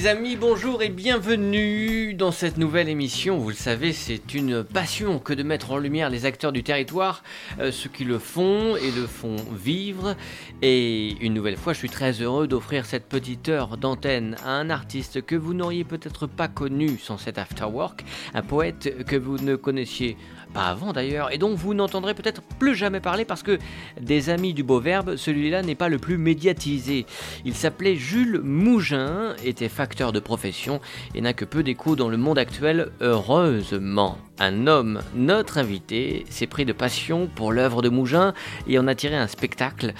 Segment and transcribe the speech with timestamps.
[0.00, 3.36] Les amis, bonjour et bienvenue dans cette nouvelle émission.
[3.36, 7.22] Vous le savez, c'est une passion que de mettre en lumière les acteurs du territoire,
[7.58, 10.16] euh, ceux qui le font et le font vivre.
[10.62, 14.70] Et une nouvelle fois, je suis très heureux d'offrir cette petite heure d'antenne à un
[14.70, 19.54] artiste que vous n'auriez peut-être pas connu sans cet afterwork, un poète que vous ne
[19.54, 20.16] connaissiez
[20.50, 23.58] pas avant d'ailleurs, et dont vous n'entendrez peut-être plus jamais parler parce que
[24.00, 27.06] des amis du beau verbe, celui-là n'est pas le plus médiatisé.
[27.44, 30.80] Il s'appelait Jules Mougin, était facteur de profession
[31.14, 34.18] et n'a que peu d'écho dans le monde actuel, heureusement.
[34.38, 38.34] Un homme, notre invité, s'est pris de passion pour l'œuvre de Mougin
[38.66, 39.94] et en a tiré un spectacle.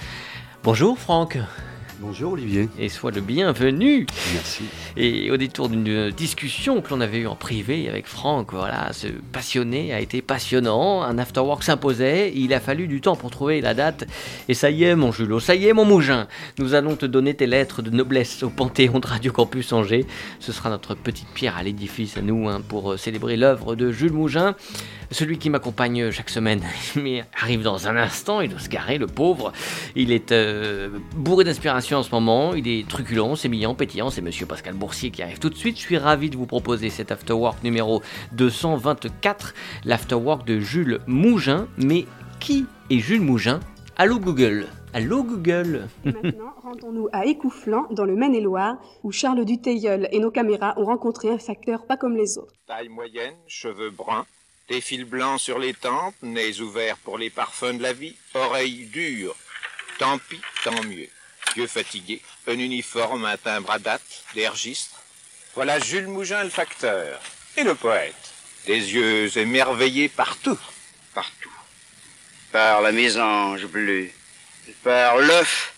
[0.63, 1.37] Bonjour Franck
[2.01, 2.67] Bonjour Olivier.
[2.79, 4.07] Et sois le bienvenu.
[4.33, 4.63] Merci.
[4.97, 9.05] Et au détour d'une discussion que l'on avait eue en privé avec Franck, voilà, ce
[9.31, 11.03] passionné a été passionnant.
[11.03, 12.33] Un afterwork s'imposait.
[12.35, 14.07] Il a fallu du temps pour trouver la date.
[14.49, 16.27] Et ça y est, mon Julot, ça y est, mon Mougin.
[16.57, 20.07] Nous allons te donner tes lettres de noblesse au Panthéon de Radio Campus Angers.
[20.39, 24.13] Ce sera notre petite pierre à l'édifice à nous hein, pour célébrer l'œuvre de Jules
[24.13, 24.55] Mougin.
[25.11, 26.61] Celui qui m'accompagne chaque semaine,
[26.95, 29.51] mais arrive dans un instant, il doit se garer, le pauvre.
[29.95, 34.45] Il est euh, bourré d'inspiration en ce moment, il est truculent, sémillant, pétillant, c'est monsieur
[34.45, 35.75] Pascal Boursier qui arrive tout de suite.
[35.75, 38.01] Je suis ravi de vous proposer cet Afterwork numéro
[38.31, 41.67] 224, l'Afterwork de Jules Mougin.
[41.77, 42.05] Mais
[42.39, 43.59] qui est Jules Mougin?
[43.97, 50.19] Allô Google Allô Google Maintenant, rendons-nous à Écouflant, dans le Maine-et-Loire, où Charles Duteilleul et
[50.19, 52.53] nos caméras ont rencontré un facteur pas comme les autres.
[52.65, 54.25] Taille moyenne, cheveux bruns,
[54.71, 58.85] des fils blancs sur les tempes, nez ouverts pour les parfums de la vie, oreilles
[58.85, 59.35] dures.
[59.99, 61.09] Tant pis, tant mieux.
[61.57, 65.01] Yeux fatigués, un uniforme, un timbre à date, des registres.
[65.55, 67.19] Voilà Jules Mougin le facteur.
[67.57, 68.15] Et le poète.
[68.65, 70.57] Des yeux émerveillés partout.
[71.13, 71.51] Partout.
[72.53, 74.09] Par la mésange bleue.
[74.83, 75.73] Par l'œuf.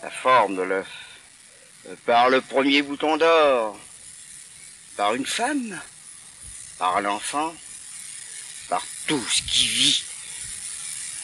[0.00, 0.92] La forme de l'œuf.
[2.06, 3.76] Par le premier bouton d'or.
[4.96, 5.80] Par une femme.
[6.78, 7.52] Par l'enfant
[8.72, 10.02] par tout ce qui vit.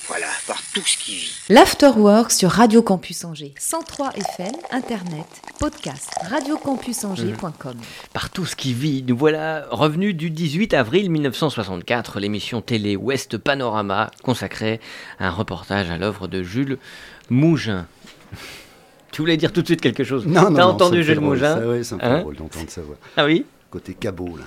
[0.06, 1.32] Voilà, par tout ce qui vit.
[1.48, 3.54] L'Afterwork sur Radio Campus Angers.
[3.58, 5.24] 103 FM, Internet,
[5.58, 7.76] podcast, radiocampusangers.com.
[8.12, 13.38] Par tout ce qui vit, nous voilà revenus du 18 avril 1964, l'émission télé Ouest
[13.38, 14.78] Panorama consacrée
[15.18, 16.76] à un reportage à l'œuvre de Jules
[17.30, 17.86] Mougin.
[19.10, 20.26] Tu voulais dire tout de suite quelque chose?
[20.26, 22.96] Non, non, T'as non, entendu Jules Mougin ça me fait Hein drôle d'entendre sa voix.
[23.16, 23.46] Ah oui?
[23.70, 24.44] Côté cabot, là.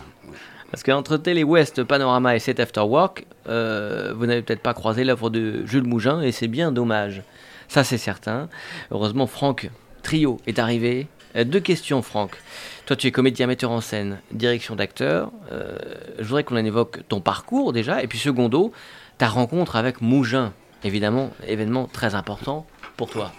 [0.72, 5.30] Parce qu'entre Télé West, Panorama et cet Afterwork, euh, vous n'avez peut-être pas croisé l'œuvre
[5.30, 7.24] de Jules Mougin et c'est bien dommage.
[7.68, 8.48] Ça, c'est certain.
[8.90, 9.70] Heureusement, Franck
[10.02, 11.08] Trio est arrivé.
[11.36, 12.38] Euh, deux questions, Franck.
[12.86, 15.32] Toi, tu es comédien, metteur en scène, direction d'acteur.
[15.52, 15.78] Euh,
[16.20, 18.02] je voudrais qu'on en évoque ton parcours déjà.
[18.02, 18.72] Et puis, secondo,
[19.18, 20.54] ta rencontre avec Mougin.
[20.86, 22.66] Évidemment, événement très important
[22.96, 23.34] pour toi.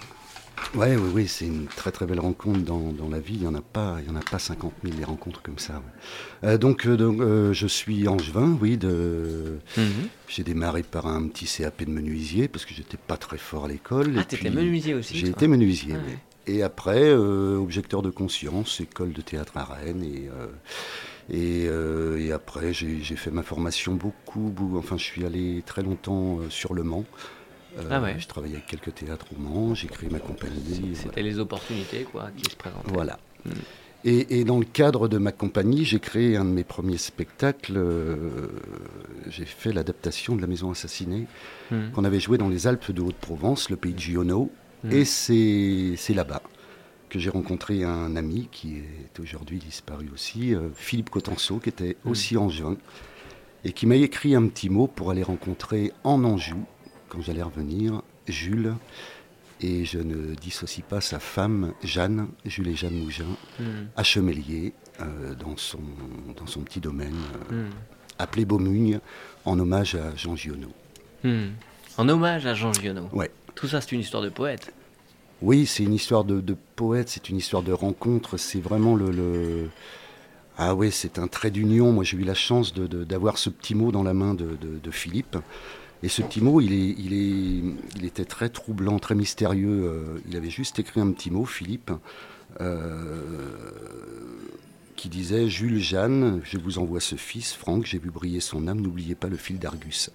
[0.75, 3.35] Ouais, oui, oui, c'est une très très belle rencontre dans, dans la vie.
[3.35, 5.59] Il n'y en a pas, il y en a pas 50 000 des rencontres comme
[5.59, 5.75] ça.
[5.75, 6.49] ouais.
[6.49, 8.77] Euh, donc, euh, donc, euh, je suis angevin, oui.
[8.79, 9.59] De...
[9.77, 9.85] Mhm.
[10.29, 13.69] J'ai démarré par un petit CAP de menuisier parce que j'étais pas très fort à
[13.69, 14.15] l'école.
[14.19, 15.95] Ah, t'étais menuisier aussi J'ai été menuisier.
[15.97, 16.15] Ah oui.
[16.47, 20.03] Et après, objecteur de conscience, école de théâtre à Rennes.
[20.03, 20.29] Et,
[21.37, 21.67] et,
[22.19, 24.51] et après, j'ai j'ai fait ma formation beaucoup.
[24.51, 27.05] bou- Enfin, je suis allé très longtemps sur Le Mans.
[27.79, 28.17] Euh, Ah ouais.
[28.19, 30.93] Je travaillais avec quelques théâtres au Mans, j'ai créé ma compagnie.
[30.95, 32.93] C'était les opportunités quoi, qui se présentaient.
[32.93, 33.19] Voilà.
[34.05, 37.75] Et, et dans le cadre de ma compagnie, j'ai créé un de mes premiers spectacles.
[37.77, 38.49] euh,
[39.29, 41.27] j'ai fait l'adaptation de La Maison Assassinée,
[41.71, 41.93] Mhm.
[41.93, 44.51] qu'on avait joué dans les Alpes de Haute-Provence, le pays de Giono.
[44.85, 44.93] Mhm.
[44.93, 46.43] Et c'est là-bas
[47.09, 51.97] que j'ai rencontré un ami qui est aujourd'hui disparu aussi, euh, Philippe Cotenceau, qui était
[52.05, 52.77] aussi angevin,
[53.65, 56.65] et qui m'a écrit un petit mot pour aller rencontrer en Anjou,
[57.13, 58.75] quand j'allais revenir, Jules.
[59.61, 63.27] Et je ne dissocie pas sa femme, Jeanne, Jules et Jeanne Mougin,
[63.61, 63.89] Mhm.
[63.97, 65.79] à Chemélier, euh, dans, son,
[66.37, 67.15] dans son petit domaine,
[67.53, 67.71] euh, Mhm.
[68.19, 68.99] appelé Beaumugne,
[69.45, 70.69] en hommage à Jean Giono.
[71.23, 71.51] Hmm.
[71.97, 73.09] En hommage à Jean Giono.
[73.13, 73.31] Ouais.
[73.55, 74.73] Tout ça, c'est une histoire de poète.
[75.43, 79.11] Oui, c'est une histoire de, de poète, c'est une histoire de rencontre, c'est vraiment le...
[79.11, 79.71] le-
[80.59, 81.93] Ah oui, c'est un trait d'union.
[81.93, 84.57] Moi, j'ai eu la chance de- de- d'avoir ce petit mot dans la main de-
[84.61, 85.37] de Philippe.
[86.03, 89.85] Et ce petit mot, il, était très troublant, très mystérieux.
[89.85, 91.93] Euh, Il avait juste écrit un petit mot, Philippe,
[92.61, 93.23] euh,
[94.97, 98.81] qui disait Jules, Jeanne, je vous envoie ce fils, Franck, j'ai vu briller son âme,
[98.81, 100.11] n'oubliez pas le fil d'Argus.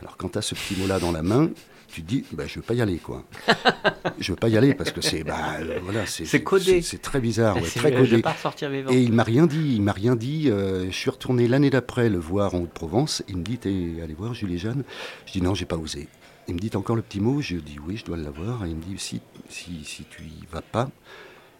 [0.00, 1.50] Alors quand tu as ce petit mot-là dans la main,
[1.98, 3.24] tu te dis, bah, je veux pas y aller, quoi.
[4.18, 6.82] je veux pas y aller parce que c'est, bah, euh, voilà, c'est, C'est codé.
[6.82, 8.16] c'est très bizarre, ouais, très Je codé.
[8.16, 8.90] vais pas ressortir vivant.
[8.90, 10.48] Et il m'a rien dit, il m'a rien dit.
[10.50, 13.22] euh, je suis retourné l'année d'après le voir en Haute-Provence.
[13.28, 14.84] Il me dit, t'es allé voir Jules et Jeanne?
[15.26, 16.08] Je dis non, j'ai pas osé.
[16.46, 17.40] Il me dit, encore le petit mot?
[17.40, 18.64] Je dis oui, je dois l'avoir.
[18.64, 20.88] Et il me dit, si, si, si tu y vas pas,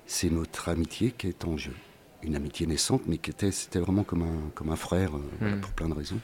[0.06, 1.75] c'est notre amitié qui est en jeu.
[2.23, 5.56] Une amitié naissante, mais qui était, c'était vraiment comme un, comme un frère, euh, voilà,
[5.56, 5.61] Mm.
[5.61, 6.19] pour plein de raisons.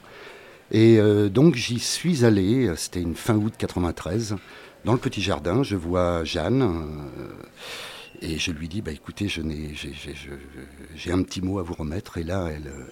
[0.71, 4.35] Et euh, donc j'y suis allé, c'était une fin août 93,
[4.83, 7.29] dans le petit jardin, je vois Jeanne, euh,
[8.21, 9.73] et je lui dis, bah écoutez, je n'ai,
[10.95, 12.87] j'ai, un petit mot à vous remettre, et là, elle, euh,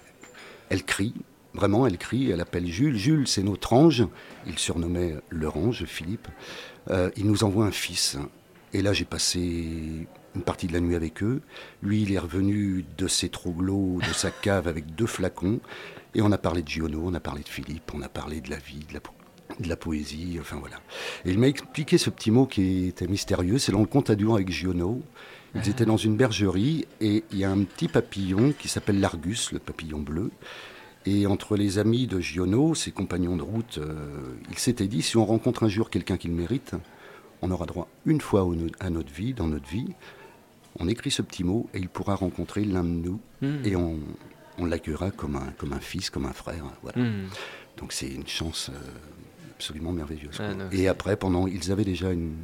[0.68, 1.14] elle crie,
[1.52, 4.06] vraiment, elle crie, elle appelle Jules, Jules, c'est notre ange,
[4.46, 6.28] il surnommait l'ange, Philippe,
[7.16, 8.18] il nous envoie un fils,
[8.72, 11.40] et là j'ai passé une partie de la nuit avec eux,
[11.82, 15.60] lui il est revenu de ses trouglots, de sa cave avec deux flacons,
[16.14, 18.50] et on a parlé de Giono, on a parlé de Philippe, on a parlé de
[18.50, 19.12] la vie, de la, po-
[19.60, 20.76] de la poésie, enfin voilà.
[21.24, 24.14] Et il m'a expliqué ce petit mot qui était mystérieux, c'est dans le conte à
[24.14, 25.02] avec Giono.
[25.56, 29.52] Ils étaient dans une bergerie et il y a un petit papillon qui s'appelle l'Argus,
[29.52, 30.32] le papillon bleu.
[31.06, 33.94] Et entre les amis de Giono, ses compagnons de route, euh,
[34.50, 36.72] il s'était dit si on rencontre un jour quelqu'un qui le mérite,
[37.42, 38.48] on aura droit une fois
[38.80, 39.86] à notre vie, dans notre vie.
[40.80, 43.58] On écrit ce petit mot et il pourra rencontrer l'un de nous Hmm.
[43.64, 43.98] et on,
[44.58, 46.64] on l'accueillera comme un, comme un fils, comme un frère.
[46.82, 47.00] Voilà.
[47.00, 47.28] Hmm.
[47.78, 48.78] Donc c'est une chance euh,
[49.56, 50.36] absolument merveilleuse.
[50.38, 52.36] Ah, non, et après, pendant, ils avaient déjà une,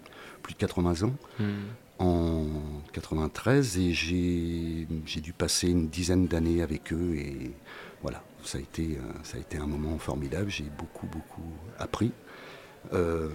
[0.43, 1.69] plus de 80 ans Hmm.
[1.99, 2.47] en
[2.93, 7.53] 93 et j'ai dû passer une dizaine d'années avec eux et
[8.03, 10.51] voilà, ça a été, euh, ça a été un moment formidable.
[10.51, 12.13] J'ai beaucoup, beaucoup appris
[12.93, 13.29] euh,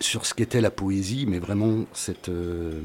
[0.00, 2.80] sur ce qu'était la poésie, mais vraiment cette, euh,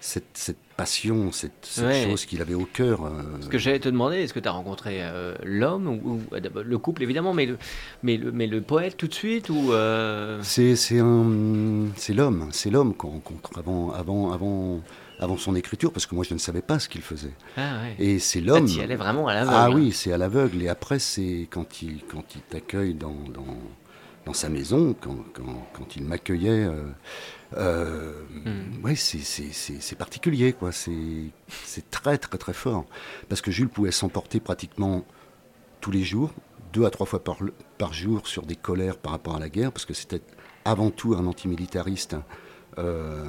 [0.00, 2.06] cette, cette passion, cette, cette Ouais.
[2.08, 3.04] chose qu'il avait au cœur.
[3.04, 3.10] euh,
[3.40, 6.62] Ce que j'allais te demander, est-ce que tu as rencontré euh, l'homme ou, ou- d'abord,
[6.62, 7.58] le couple évidemment, mais le,
[8.04, 12.48] mais le, mais le poète tout de suite ou euh, C'est c'est un c'est l'homme,
[12.52, 14.80] c'est l'homme qu'on rencontre avant avant avant
[15.18, 17.34] avant son écriture parce que moi je ne savais pas ce qu'il faisait.
[17.56, 17.96] Ah ouais.
[17.98, 18.66] Et c'est Ah, l'homme.
[18.66, 19.56] t'y allais vraiment à l'aveugle.
[19.56, 19.72] Ah hein.
[19.74, 20.62] oui, c'est à l'aveugle.
[20.62, 23.56] Et après, c'est quand il, quand il t'accueille dans, dans,
[24.26, 26.68] dans sa maison, quand, quand, quand il m'accueillait,
[27.56, 28.12] euh,
[28.46, 28.84] euh, Mm.
[28.84, 30.70] ouais, c'est- particulier, quoi.
[30.72, 32.84] C'est très, très, très fort.
[33.28, 35.04] Parce que Jules pouvait s'emporter pratiquement
[35.80, 36.32] tous les jours,
[36.72, 37.38] deux à trois fois par,
[37.78, 40.20] par jour sur des colères par rapport à la guerre, parce que c'était
[40.64, 42.16] avant tout un antimilitariste.
[42.78, 43.26] euh,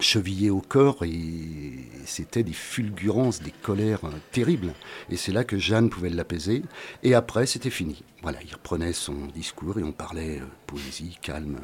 [0.00, 1.74] chevillé au corps et
[2.06, 4.72] c'était des fulgurances, des colères euh, terribles.
[5.10, 6.62] Et c'est là que Jeanne pouvait l'apaiser.
[7.04, 8.02] Et après, c'était fini.
[8.22, 11.58] Voilà, il reprenait son discours et on parlait euh, poésie, calme.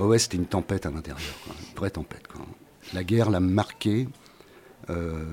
[0.00, 2.26] Ouais, ouais, c'était une tempête à l'intérieur, une vraie tempête.
[2.26, 2.44] Quoi.
[2.94, 4.08] La guerre l'a marqué.
[4.88, 5.24] Euh,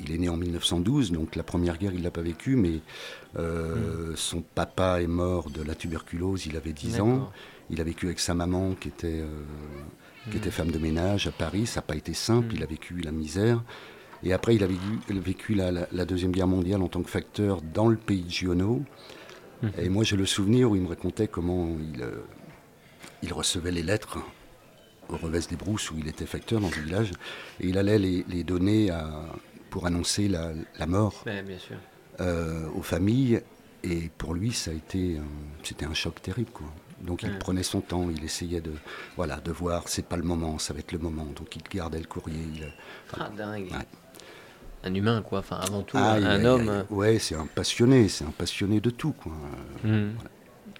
[0.00, 2.80] il est né en 1912, donc la première guerre, il l'a pas vécue, mais
[3.36, 7.30] euh, son papa est mort de la tuberculose, il avait 10 ans.
[7.70, 9.26] Il a vécu avec sa maman qui était, euh,
[10.30, 11.66] qui était femme de ménage à Paris.
[11.66, 12.54] Ça n'a pas été simple.
[12.54, 13.62] Il a vécu la misère.
[14.22, 16.88] Et après, il a vécu, il a vécu la, la- la Deuxième Guerre mondiale en
[16.88, 18.82] tant que facteur dans le pays de Giono.
[19.78, 22.02] Et moi, j'ai le souvenir où il me racontait comment il,
[23.22, 24.18] il recevait les lettres
[25.08, 27.10] au revers des brousses où il était facteur dans le village.
[27.60, 29.24] Et il allait les, les donner à-
[29.70, 31.76] pour annoncer la, la mort Ouais, bien sûr.
[32.20, 33.40] euh, aux familles.
[33.84, 35.22] Et pour lui, ça a été, un-
[35.62, 36.66] c'était un choc terrible, quoi.
[37.00, 37.38] Donc il Ouais.
[37.38, 38.72] prenait son temps, il essayait de,
[39.16, 41.26] voilà, de voir, c'est pas le moment, ça va être le moment.
[41.36, 42.40] Donc il gardait le courrier.
[42.54, 42.72] il-
[43.18, 43.70] Ah, dingue.
[43.70, 43.86] Ouais.
[44.84, 45.38] Un humain, quoi.
[45.40, 46.68] Enfin, avant tout, Ah, un, il- un il- homme.
[46.68, 49.32] euh, Ouais, c'est un passionné, c'est un passionné de tout, quoi.
[49.84, 50.10] Hmm.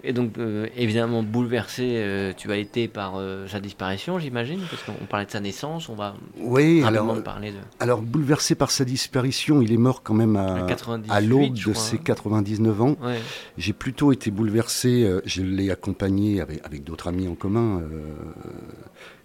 [0.05, 4.83] Et donc, euh, évidemment, bouleversé, euh, tu as été par euh, sa disparition, j'imagine, parce
[4.85, 7.57] qu'on parlait de sa naissance, on va Oui, alors, parler de.
[7.81, 11.55] alors bouleversé par sa disparition, il est mort quand même à, À 98, à l'aube
[11.55, 12.01] de ses hein.
[12.05, 12.97] 99 ans.
[13.03, 13.19] Ouais.
[13.57, 17.83] J'ai plutôt été bouleversé, je l'ai accompagné avec, avec d'autres amis en commun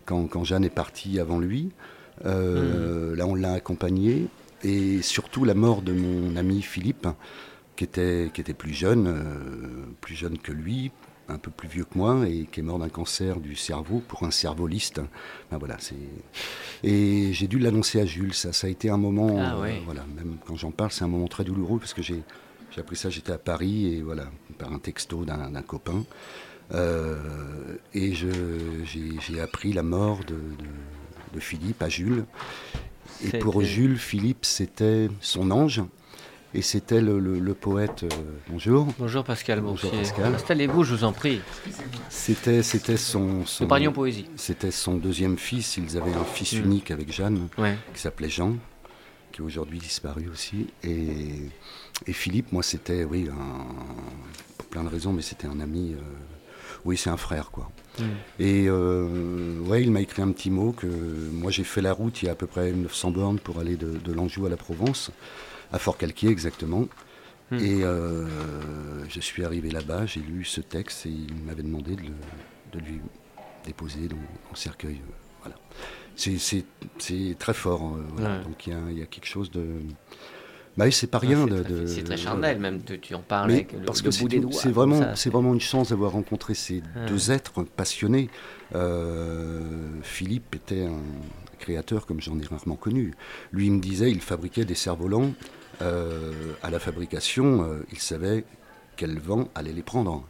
[0.06, 1.70] quand, quand Jeanne est partie avant lui.
[2.26, 4.28] Euh, Là, on l'a accompagné.
[4.64, 7.08] Et surtout la mort de mon ami Philippe,
[7.76, 10.92] qui était, qui était plus jeune, euh, plus jeune que lui,
[11.30, 14.24] un peu plus vieux que moi, et qui est mort d'un cancer du cerveau pour
[14.24, 15.02] un cervoliste.
[15.52, 15.96] Ben voilà, c'est...
[16.84, 18.34] Et j'ai dû l'annoncer à Jules.
[18.34, 21.08] Ça, ça a été un moment, Ah euh, voilà, même quand j'en parle, c'est un
[21.08, 22.22] moment très douloureux parce que j'ai,
[22.72, 26.04] j'ai appris ça, j'étais à Paris et voilà, par un texto d'un, d'un copain.
[26.74, 28.28] Euh, et je,
[28.86, 32.26] j'ai, j'ai appris la mort de, de- de Philippe à Jules.
[33.22, 35.82] Et C'était- pour Jules, Philippe, c'était son ange.
[36.56, 38.04] Et c'était le, le- le poète.
[38.04, 38.08] euh,
[38.50, 38.88] bonjour.
[39.00, 39.90] Bonjour Pascal Bonjour.
[39.92, 40.36] Pascal.
[40.36, 41.42] Installez-vous, je vous en prie.
[42.10, 43.46] C'était, c'était son.
[43.46, 44.28] son poésie.
[44.36, 45.78] C'était son deuxième fils.
[45.78, 46.64] Ils avaient un fils Mm.
[46.66, 47.76] unique avec Jeanne Ouais.
[47.94, 48.56] qui s'appelait Jean,
[49.32, 50.68] qui est aujourd'hui disparu aussi.
[50.84, 51.50] Et,
[52.06, 55.96] et Philippe, moi, c'était, oui, un- plein de raisons, mais c'était un ami.
[56.86, 57.72] oui, c'est un frère, quoi.
[57.98, 58.04] Mm.
[58.40, 60.86] Et ouais, il m'a écrit un petit mot que
[61.32, 63.76] moi j'ai fait la route il y a à peu près 900 bornes pour aller
[63.76, 65.12] de, de l'Anjou à la Provence,
[65.74, 66.88] à Fort-Calquier exactement.
[67.52, 67.58] Mm.
[67.60, 67.82] Et
[69.10, 73.02] je suis arrivé là-bas, j'ai lu ce texte et il m'avait demandé de, lui
[73.66, 75.02] déposer dans, le cercueil.
[75.42, 75.58] voilà
[76.16, 76.66] c'est
[77.38, 77.96] très fort.
[78.20, 79.64] Euh, Donc il y, a quelque chose de.
[80.76, 81.46] Bah c'est pas rien.
[81.46, 85.54] de, c'est très charnel, même, tu, en parles avec parce que C'est vraiment, c'est vraiment
[85.54, 88.30] une chance d'avoir rencontré ces deux êtres passionnés.
[88.74, 89.62] Euh,
[90.02, 91.00] Philippe était un
[91.60, 93.14] créateur comme j'en ai rarement connu.
[93.52, 95.34] Lui, il me disait, il fabriquait des cerfs-volants.
[95.82, 98.46] Euh, à la fabrication, il savait
[98.96, 100.28] quel vent allait les prendre.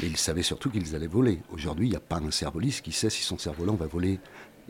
[0.00, 1.40] Mais il savait surtout qu'ils allaient voler.
[1.50, 4.20] Aujourd'hui, il n'y a pas un cerf-voliste qui sait si son cerf-volant va voler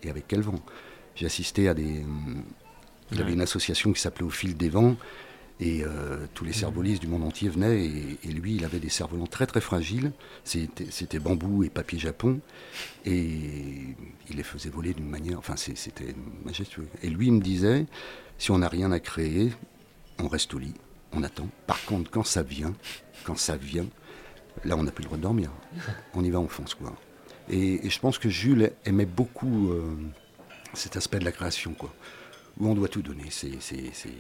[0.03, 0.61] et avec quel vent.
[1.15, 2.05] J'ai assisté à des.
[3.13, 4.97] Il y avait une association qui s'appelait Au fil des vents,
[5.59, 9.27] et euh, tous les cerfs-volistes du monde entier venaient, et, lui, il avait des cerfs-volants
[9.27, 10.13] très très fragiles.
[10.45, 12.41] C'était bambou et papier japon,
[13.05, 13.95] et
[14.29, 15.39] il les faisait voler d'une manière.
[15.39, 16.15] Enfin, c'était
[16.45, 16.89] majestueux.
[17.03, 17.87] Et lui, il me disait
[18.39, 19.51] si on n'a rien à créer,
[20.23, 20.75] on reste au lit,
[21.13, 21.49] on attend.
[21.67, 22.75] Par contre, quand ça vient,
[23.25, 23.87] quand ça vient,
[24.65, 25.51] là, on n'a plus le droit de dormir.
[26.15, 26.95] On y va, on fonce, quoi.
[27.49, 29.95] Et, je pense que Jules aimait beaucoup euh,
[30.75, 31.93] cet aspect de la création, quoi.
[32.59, 33.51] Où on doit tout donner, c'est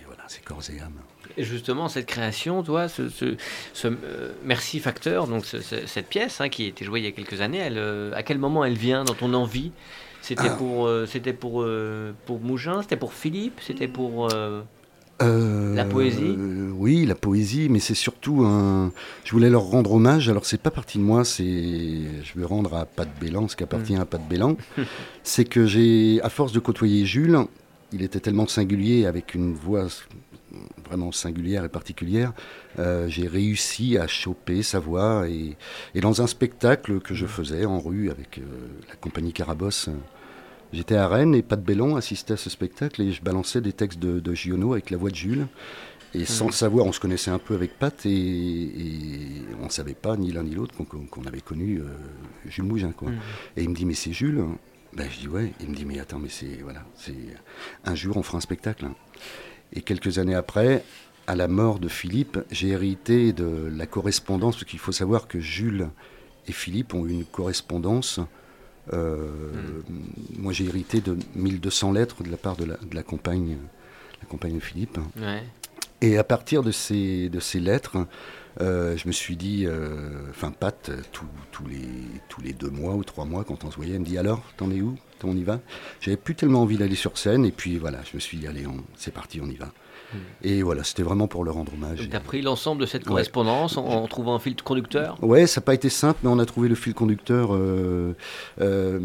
[0.05, 1.01] voilà, corps et âme.
[1.39, 3.35] Et justement, cette création, toi, ce, ce,
[3.87, 7.41] euh, Merci Facteur, donc cette pièce hein, qui a été jouée il y a quelques
[7.41, 9.73] années, elle, euh, à quel moment elle vient dans ton envie?
[10.21, 10.57] C'était ah.
[10.57, 11.65] pour, c'était pour,
[12.27, 14.61] pour Mougin, c'était pour Philippe, c'était pour euh,
[15.21, 16.37] la poésie
[16.77, 18.93] Oui, la poésie, mais c'est surtout un.
[19.25, 20.29] Je voulais leur rendre hommage.
[20.29, 21.45] Alors, c'est pas parti de moi, c'est.
[21.45, 24.01] Je veux rendre à Pat Bélan ce qui appartient mm.
[24.01, 24.57] à Pat Bélan.
[25.23, 27.39] c'est que j'ai, à force de côtoyer Jules,
[27.93, 29.89] il était tellement singulier, avec une voix
[30.89, 32.33] vraiment singulière et particulière,
[32.79, 35.27] euh, j'ai réussi à choper sa voix.
[35.29, 35.57] Et,
[36.01, 37.29] dans un spectacle que je mm.
[37.29, 38.43] faisais en rue avec euh,
[38.89, 39.89] la compagnie Carabosse,
[40.73, 43.99] J'étais à Rennes et Pat Bellon assistait à ce spectacle et je balançais des textes
[43.99, 45.47] de, de Giono avec la voix de Jules.
[46.15, 48.71] Et sans le savoir, on se connaissait un peu avec Pat et,
[49.61, 51.85] on ne savait pas ni l'un ni l'autre qu'on avait connu euh,
[52.47, 52.93] Jules Mougin.
[52.93, 53.11] Quoi.
[53.57, 54.43] Et il me dit, mais c'est Jules
[54.95, 55.53] ben, Je dis, ouais.
[55.61, 56.61] Il me dit, mais attends, mais c'est.
[56.63, 57.15] Voilà, c'est.
[57.85, 58.87] Un jour, on fera un spectacle.
[59.75, 60.85] Et quelques années après,
[61.27, 65.39] à la mort de Philippe, j'ai hérité de la correspondance, parce qu'il faut savoir que
[65.39, 65.89] Jules
[66.47, 68.21] et Philippe ont eu une correspondance
[68.93, 69.83] euh,
[70.37, 73.57] moi, j'ai hérité de 1200 lettres de la part de la, de la compagne,
[74.21, 74.99] la compagne de Philippe.
[76.03, 78.07] Et à partir de ces, de ces lettres,
[78.61, 81.89] euh, je me suis dit, euh, enfin, Pat, tous les,
[82.29, 84.43] tous les deux mois ou trois mois, quand on se voyait, elle me dit Alors,
[84.57, 84.97] t'en es où?
[85.25, 85.61] On y va?
[86.01, 88.65] J'avais plus tellement envie d'aller sur scène, et puis voilà, je me suis dit Allez,
[88.97, 89.73] c'est parti, on y va.
[90.43, 92.09] Et voilà, c'était vraiment pour leur rendre hommage.
[92.09, 95.17] Tu as pris l'ensemble de cette correspondance en, trouvant un fil conducteur?
[95.23, 98.15] Ouais, ça n'a pas été simple, mais on a trouvé le fil conducteur euh,
[98.61, 99.01] euh,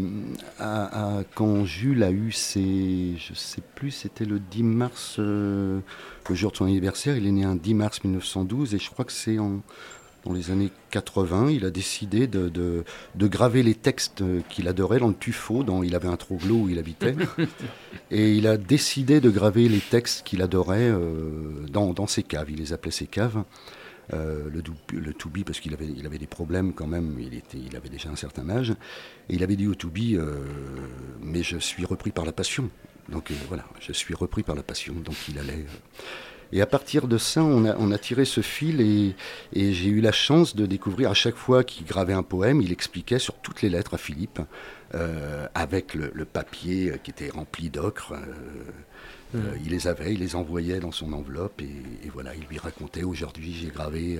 [0.58, 3.14] à, quand Jules a eu ses.
[3.18, 5.80] Je sais plus, c'était le 10 mars, euh,
[6.28, 7.16] le jour de son anniversaire.
[7.16, 9.60] Il est né un 10 mars 1912, et je crois que c'est en
[10.24, 15.08] dans les années 80, il a décidé de, de, graver les textes qu'il adorait dans
[15.08, 17.16] le tuffeau, dont il avait un troglot où il habitait.
[18.10, 22.50] et il a décidé de graver les textes qu'il adorait euh, dans, dans, ses caves.
[22.50, 23.42] Il les appelait ses caves.
[24.12, 24.62] Euh, le,
[24.98, 27.88] le Toubi, parce qu'il avait, il avait des problèmes quand même, il, était, il avait
[27.88, 28.70] déjà un certain âge.
[29.28, 30.44] Et il avait dit au Toubi, euh,
[31.20, 32.70] mais je suis repris par la passion.
[33.08, 34.94] Donc voilà, je suis repris par la passion.
[34.94, 35.64] Donc il allait.
[36.52, 39.14] Et à partir de ça, on a, tiré ce fil et,
[39.54, 43.18] j'ai eu la chance de découvrir à chaque fois qu'il gravait un poème, il expliquait
[43.18, 44.40] sur toutes les lettres à Philippe,
[44.94, 48.12] euh, avec le, papier qui était rempli d'ocre.
[48.12, 48.18] Euh,
[49.34, 53.02] euh, il les avait, il les envoyait dans son enveloppe et, voilà, il lui racontait
[53.02, 54.18] aujourd'hui j'ai gravé,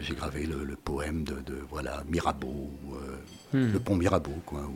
[0.00, 1.36] j'ai gravé le, poème de,
[1.70, 2.72] voilà Mirabeau,
[3.52, 3.72] hmm.
[3.72, 4.68] le pont Mirabeau quoi,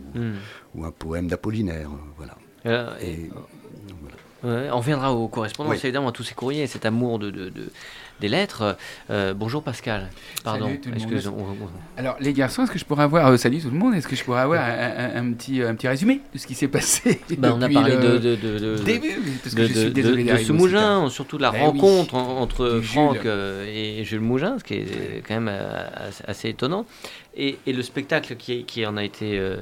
[0.76, 2.96] ou, un poème d'Apollinaire, voilà.
[3.02, 3.28] et,
[4.44, 7.52] on reviendra aux correspondances, évidemment, à tous ces courriers, cet amour de,
[8.20, 8.76] des lettres.
[9.10, 10.10] Euh, bonjour Pascal.
[10.42, 10.70] Pardon.
[11.96, 14.16] Alors les garçons, est-ce que je pourrais avoir, euh, salut tout le monde, est-ce que
[14.16, 17.62] je pourrais avoir un, petit, un petit résumé de ce qui s'est passé bah, On
[17.62, 21.38] a parlé de, de, de, début, parce que je suis désolé de, ce Mougin, surtout
[21.38, 25.52] la ben rencontre entre Franck euh, et Jules Mougin, ce qui est quand même
[26.26, 26.86] assez étonnant
[27.36, 29.56] et, le spectacle qui, qui, en a été euh,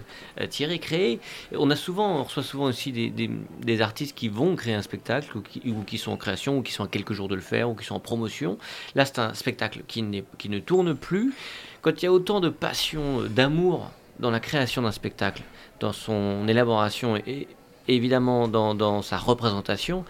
[0.48, 1.20] tiré, créé.
[1.56, 5.36] On a souvent, on reçoit souvent aussi des, des, artistes qui vont créer un spectacle
[5.36, 5.42] ou
[5.84, 7.84] qui, sont en création ou qui sont à quelques jours de le faire ou qui
[7.84, 8.58] sont en promotion.
[8.94, 11.34] Là, c'est un spectacle qui, ne tourne plus.
[11.80, 15.42] Quand il y a autant de passion, d'amour dans la création d'un spectacle,
[15.80, 17.48] dans son élaboration et,
[17.88, 20.04] évidemment dans, dans sa représentation,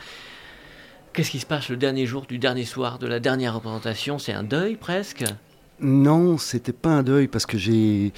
[1.13, 4.19] Qu'est-ce qui se passe le dernier jour du dernier soir de la dernière représentation?
[4.19, 5.25] C'est un deuil presque?
[5.79, 8.15] Non, c'était pas un deuil parce que j'ai.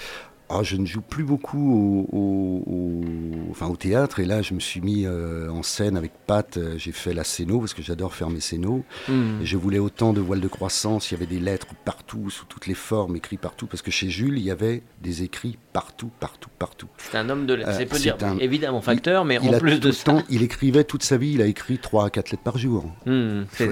[0.57, 4.55] Ah, je ne joue plus beaucoup au, au- au- enfin, au théâtre et là je
[4.55, 6.57] me suis mis euh, en scène avec Pat.
[6.57, 8.83] euh, J'ai fait la scéno parce que j'adore faire mes scénos.
[9.09, 9.41] Hmm.
[9.43, 11.11] Et je voulais autant de voiles de croissance.
[11.11, 13.67] Il y avait des lettres partout, sous toutes les formes, écrits partout.
[13.67, 16.87] Parce que chez Jules, il y avait des écrits partout, partout, partout.
[16.99, 17.71] C'est un homme de lettres.
[17.71, 20.05] Euh, c'est peut c'est dire un- évidemment facteur, mais il en a plus de ça.
[20.05, 21.33] temps, il écrivait toute sa vie.
[21.33, 22.85] Il a écrit 3 à 4 lettres par jour.
[23.07, 23.67] Hmm, c'est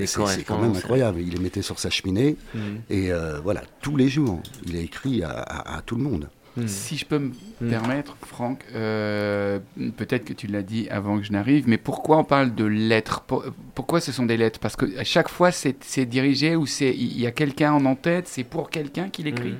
[0.44, 1.20] quand même incroyable.
[1.20, 2.36] Il les mettait sur sa cheminée.
[2.54, 2.58] Hmm.
[2.90, 6.28] Et euh, voilà, tous les jours, il a écrit à, à- à tout le monde.
[6.56, 6.66] Hmm.
[6.66, 7.30] Si je peux me
[7.62, 7.68] Mm.
[7.70, 9.58] permettre, Franck, euh,
[9.96, 13.22] peut-être que tu l'as dit avant que je n'arrive, mais pourquoi on parle de lettres?
[13.22, 13.44] Pour-
[13.74, 14.58] Pourquoi ce sont des lettres?
[14.60, 17.84] Parce que à chaque fois, c'est c'est dirigé ou c'est il y a quelqu'un en
[17.86, 19.52] en-tête, c'est pour quelqu'un qui l'écrit.
[19.52, 19.56] Hmm.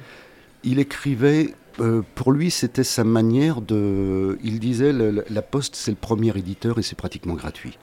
[0.65, 4.39] Il écrivait, euh, pour lui, c'était sa manière de.
[4.45, 7.79] Il disait le- le- La Poste, c'est le premier éditeur et c'est pratiquement gratuit.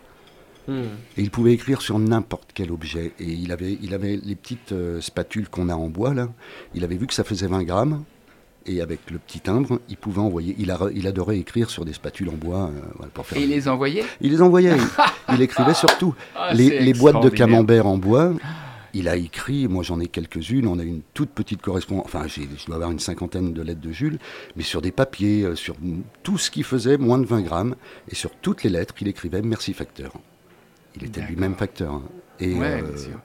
[0.68, 0.84] Hmm.
[1.18, 3.14] Et il pouvait écrire sur n'importe quel objet.
[3.20, 6.30] Et il avait, il avait les petites euh, spatules qu'on a en bois, là.
[6.76, 8.04] Il avait vu que ça faisait 20 grammes.
[8.66, 10.56] Et avec le petit timbre, il pouvait envoyer.
[10.60, 12.70] Il, a- il adorait écrire sur des spatules en bois
[13.02, 13.38] euh, pour faire.
[13.38, 14.76] Et il les envoyait Il les envoyait.
[14.76, 16.14] il, il écrivait surtout.
[16.36, 18.34] Ah, les, boîtes de camembert en bois.
[18.94, 22.42] Il a écrit, moi j'en ai quelques-unes, on a une toute petite correspondance, enfin je
[22.66, 24.18] dois avoir une cinquantaine de lettres de Jules,
[24.56, 25.76] mais sur des papiers, euh, sur
[26.24, 27.76] tout ce qui faisait moins de 20 grammes,
[28.12, 30.14] et sur toutes les lettres, il écrivait merci facteur.
[30.96, 31.94] Il était lui-même facteur.
[31.94, 32.04] hein.
[32.40, 33.20] Et, Ouais, euh, bien sûr.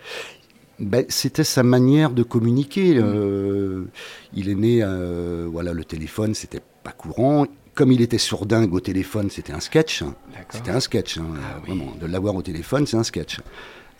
[0.78, 2.96] Ben, c'était sa manière de communiquer.
[2.98, 3.84] euh,
[4.32, 7.46] il est né, euh, voilà, le téléphone, c'était pas courant.
[7.74, 10.02] Comme il était sourdingue au téléphone, c'était un sketch.
[10.50, 11.76] C'était un sketch, hein, Ah oui.
[11.78, 11.92] vraiment.
[12.00, 13.38] De l'avoir au téléphone, c'est un sketch.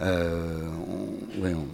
[0.01, 1.67] Euh, on, ouais, on-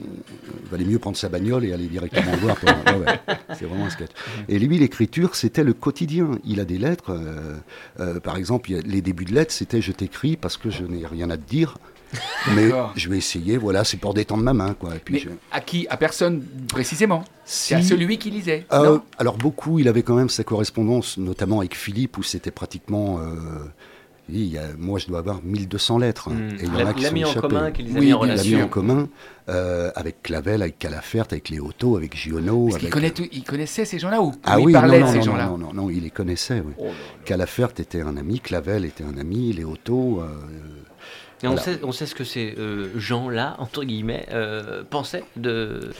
[0.64, 2.56] il valait mieux prendre sa bagnole et aller directement le voir.
[2.62, 4.10] ouais, ouais, c'est vraiment un sketch.
[4.48, 6.38] Et lui, l'écriture, c'était le quotidien.
[6.44, 7.18] Il a des lettres.
[8.22, 11.36] par exemple, les débuts de lettres, c'était je t'écris parce que je n'ai rien à
[11.38, 11.76] te dire.
[12.54, 14.74] Mais je vais essayer, voilà, c'est pour détendre ma main.
[14.74, 14.96] Quoi.
[14.96, 17.24] Et puis Mais je- à qui À personne précisément?
[17.44, 18.66] C'est à celui qui lisait.
[18.72, 19.02] euh, non?
[19.18, 23.18] alors beaucoup, il avait quand même sa correspondance, notamment avec Philippe, où c'était pratiquement...
[23.20, 23.34] euh,
[24.32, 26.28] il y a- moi, je dois avoir 1200 lettres.
[26.28, 26.54] hein, Hmm.
[26.60, 28.06] et il y en a qui l'a sont mis en commun, qui les a Oui,
[28.06, 28.62] mis en l'a mis relation.
[28.62, 29.08] en commun
[29.48, 32.66] euh, avec Clavel, avec Calafert, avec Léoto, avec Giono.
[32.66, 32.90] Parce avec...
[32.92, 35.12] connaît tout- il connaissait ces gens-là ou Ah ou oui, il parlait non, de non,
[35.12, 35.46] ces non, gens-là?
[35.46, 36.62] non, non, non, il les connaissait.
[36.64, 36.72] Oui.
[36.78, 36.84] Oh.
[37.24, 40.20] Calafert était un ami, Clavel était un ami, Léoto...
[40.22, 40.26] euh,
[41.42, 41.62] Et on, Voilà.
[41.62, 45.90] sait, on sait ce que ces euh, gens-là, entre guillemets, euh, pensaient de.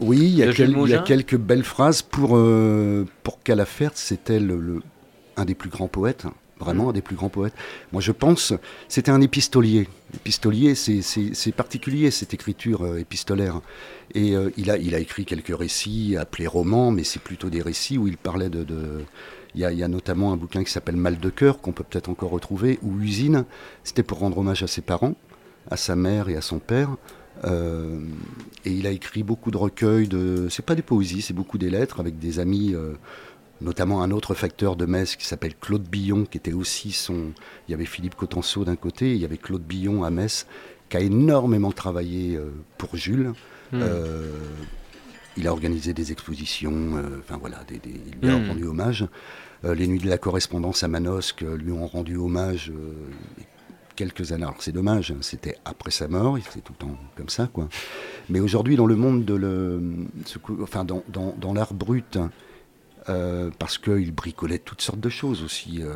[0.00, 2.02] Oui, il y, a De Jules quel- il y a Mougin quelques belles phrases.
[2.02, 4.82] Pour, euh, pour Calafert, c'était le, le-
[5.36, 6.24] un des plus grands poètes,
[6.58, 7.54] vraiment un des plus grands poètes.
[7.92, 8.52] Moi, je pense,
[8.88, 9.88] c'était un épistolier.
[10.16, 13.60] Épistolier, c'est- particulier, cette écriture euh, épistolaire.
[14.14, 17.62] Et euh, il, a, il a écrit quelques récits appelés romans, mais c'est plutôt des
[17.62, 18.64] récits où il parlait de...
[18.64, 19.04] de-
[19.54, 21.72] il y, a, il y a notamment un bouquin qui s'appelle Mal de cœur, qu'on
[21.72, 23.44] peut peut-être encore retrouver, ou Usine.
[23.84, 25.14] C'était pour rendre hommage à ses parents,
[25.70, 26.96] à sa mère et à son père.
[27.44, 28.00] Euh,
[28.64, 30.48] et il a écrit beaucoup de recueils de.
[30.50, 32.94] C'est pas des poésies, c'est beaucoup des lettres avec des amis, euh,
[33.60, 37.32] notamment un autre facteur de Metz qui s'appelle Claude Billon, qui était aussi son.
[37.68, 40.46] Il y avait Philippe Cotenceau d'un côté, et il y avait Claude Billon à Metz,
[40.88, 43.32] qui a énormément travaillé euh, pour Jules.
[43.72, 43.80] Hmm.
[43.82, 44.30] Euh,
[45.36, 48.48] il a organisé des expositions, enfin voilà, des, des- il lui a Hmm.
[48.48, 49.04] rendu hommage.
[49.64, 52.92] Euh, les Nuits de la correspondance à Manosque euh, lui ont rendu hommage euh,
[53.96, 54.42] quelques années.
[54.44, 57.68] Alors c'est dommage, hein, c'était après sa mort, c'est tout le temps comme ça, quoi.
[58.28, 59.80] Mais aujourd'hui, dans le monde de le,
[60.26, 62.18] ce enfin dans, dans- dans l'art brut,
[63.08, 65.82] euh, parce qu'il bricolait toutes sortes de choses aussi.
[65.82, 65.94] euh,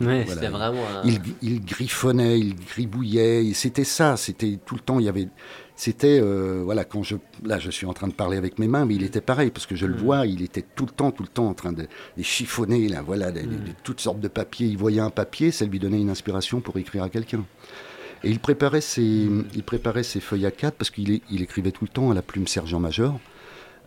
[0.00, 0.50] Ouais, voilà.
[0.50, 1.02] vraiment un.
[1.04, 5.28] Il, il griffonnait, il gribouillait, c'était ça, c'était tout le temps, il y avait,
[5.78, 8.86] c'était, euh, voilà, quand je, là je suis en train de parler avec mes mains,
[8.86, 9.98] mais il était pareil, parce que je le Mm.
[9.98, 11.86] vois, il était tout le temps, tout le temps en train de,
[12.22, 15.64] chiffonner, là, voilà, de, de- de toutes sortes de papiers, il voyait un papier, ça
[15.66, 17.44] lui donnait une inspiration pour écrire à quelqu'un.
[18.24, 21.84] Et il préparait ses, il préparait ses feuilles à quatre, parce qu'il il écrivait tout
[21.84, 23.20] le temps à la plume sergent-major,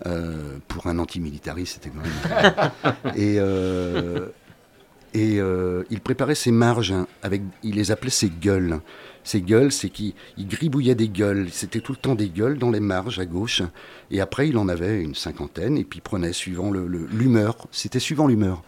[0.05, 3.15] euh, pour un antimilitariste, c'était quand même...
[3.15, 3.37] et...
[3.39, 4.27] euh,
[5.15, 5.39] et
[5.89, 8.79] il préparait ses marges avec, il les appelait ses gueules.
[9.29, 11.49] Ses gueules, c'est qu'il il gribouillait des gueules.
[11.51, 13.61] C'était tout le temps des gueules dans les marges à gauche.
[14.09, 17.67] Et après, il en avait une cinquantaine et puis il prenait suivant le- le- l'humeur.
[17.71, 18.63] C'était suivant l'humeur.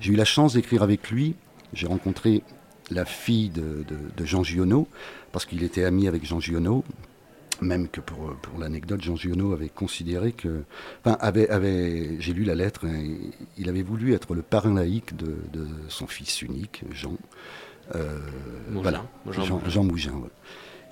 [0.00, 1.34] J'ai eu la chance d'écrire avec lui.
[1.74, 2.42] J'ai rencontré
[2.90, 4.88] la fille de, de- de Jean Giono
[5.32, 6.82] parce qu'il était ami avec Jean Giono.
[7.60, 10.62] Même que pour, pour l'anecdote, Jean Giono avait considéré que.
[11.04, 13.18] Enfin, avait, avait, j'ai lu la lettre, et
[13.58, 17.12] il avait voulu être le parrain laïque de, de son fils unique, Jean.
[17.94, 18.18] Euh,
[18.70, 18.82] Mougin.
[18.82, 19.68] voilà, Jean Jean, Mougin.
[19.70, 20.10] Jean Mougin.
[20.12, 20.32] voilà.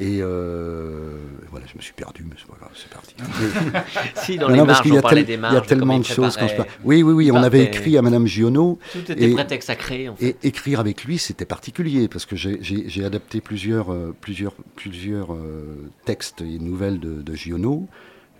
[0.01, 1.19] Et euh,
[1.53, 3.15] voilà, je me suis perdu, mais c'est pas grave, c'est parti.
[4.25, 6.49] Si, dans Non, les non, parce marges, qu'il y a, y tellement de choses quand
[6.49, 6.55] je.
[6.83, 8.81] Oui, oui, oui, on avait écrit à Madame Giono.
[8.93, 10.31] Tout était Et- prétexte à créer, en fait.
[10.43, 15.89] Et écrire avec lui, c'était particulier parce que j'ai- adapté plusieurs, euh, plusieurs, plusieurs euh,
[16.05, 17.87] textes et nouvelles de, de Giono,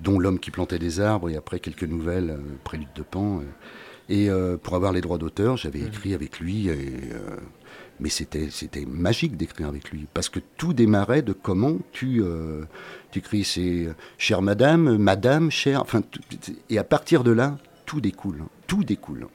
[0.01, 3.43] dont L'homme qui plantait des arbres et après quelques nouvelles, Prélude de Pan.
[4.09, 4.29] et
[4.65, 6.69] pour avoir les droits d'auteur, j'avais écrit avec lui.
[6.69, 6.93] Et,
[8.05, 12.65] mais c'était c'était magique d'écrire avec lui parce que tout démarrait de comment tu euh,
[13.11, 15.81] tu écris c'est euh, chère madame, madame, chère.
[15.81, 16.03] Enfin,
[16.69, 18.49] et à partir de là, tout découle, hein.
[18.67, 19.27] tout découle,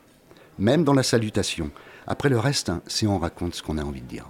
[0.60, 1.72] même dans la salutation.
[2.06, 4.28] Après le reste, hein, c'est on raconte ce qu'on a envie de dire.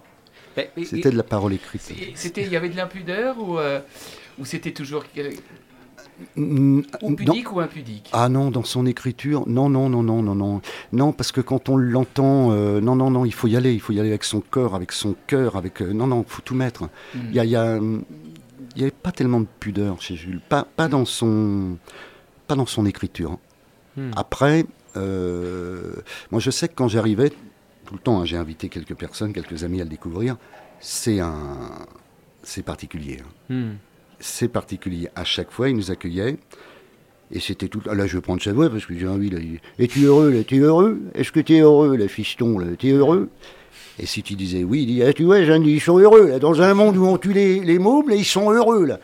[0.56, 1.92] Mais- C'était de la parole écrite.
[2.16, 3.82] C'était, il y avait de l'impudeur ou, euh,
[4.38, 5.04] ou c'était toujours
[6.38, 10.62] ou pudique ou impudique Ah non, dans son écriture, non, non, non, non, non, non,
[10.94, 13.80] non, parce que quand on l'entend, euh, non, non, non, il faut y aller, il
[13.80, 16.42] faut y aller avec son corps, avec son cœur, avec, euh, non, non, il faut
[16.42, 16.84] tout mettre.
[16.84, 17.20] Mm.
[17.30, 18.04] Il y a, y a, hum,
[18.76, 21.78] il y avait pas tellement de pudeur chez Jules, pas, pas dans son,
[22.48, 23.38] pas dans son écriture.
[23.98, 24.12] Hmm.
[24.16, 25.96] Après, euh,
[26.32, 27.32] moi je sais que quand j'arrivais,
[27.86, 30.38] tout le temps, hein, j'ai invité quelques personnes, quelques amis à le découvrir,
[30.80, 31.58] c'est un,
[32.44, 33.20] c'est particulier.
[33.22, 33.72] hein Hmm.
[34.20, 35.10] C'est particulier.
[35.16, 36.38] À chaque fois, il nous accueillait.
[37.32, 37.82] Et c'était tout.
[37.90, 39.30] ah, Là, je vais prendre sa voix parce que j'ai envie.
[39.30, 39.40] Là,
[39.78, 41.00] Es-tu heureux là T'es heureux?
[41.14, 43.30] Est-ce que t'es heureux, là, fiston là T'es heureux?
[44.00, 46.28] Et si tu disais oui, il dit ah, Tu vois, Jeanne, ils sont heureux.
[46.28, 46.40] Là.
[46.40, 48.86] Dans un monde où on tue les, les là, ils sont heureux.
[48.86, 49.00] là.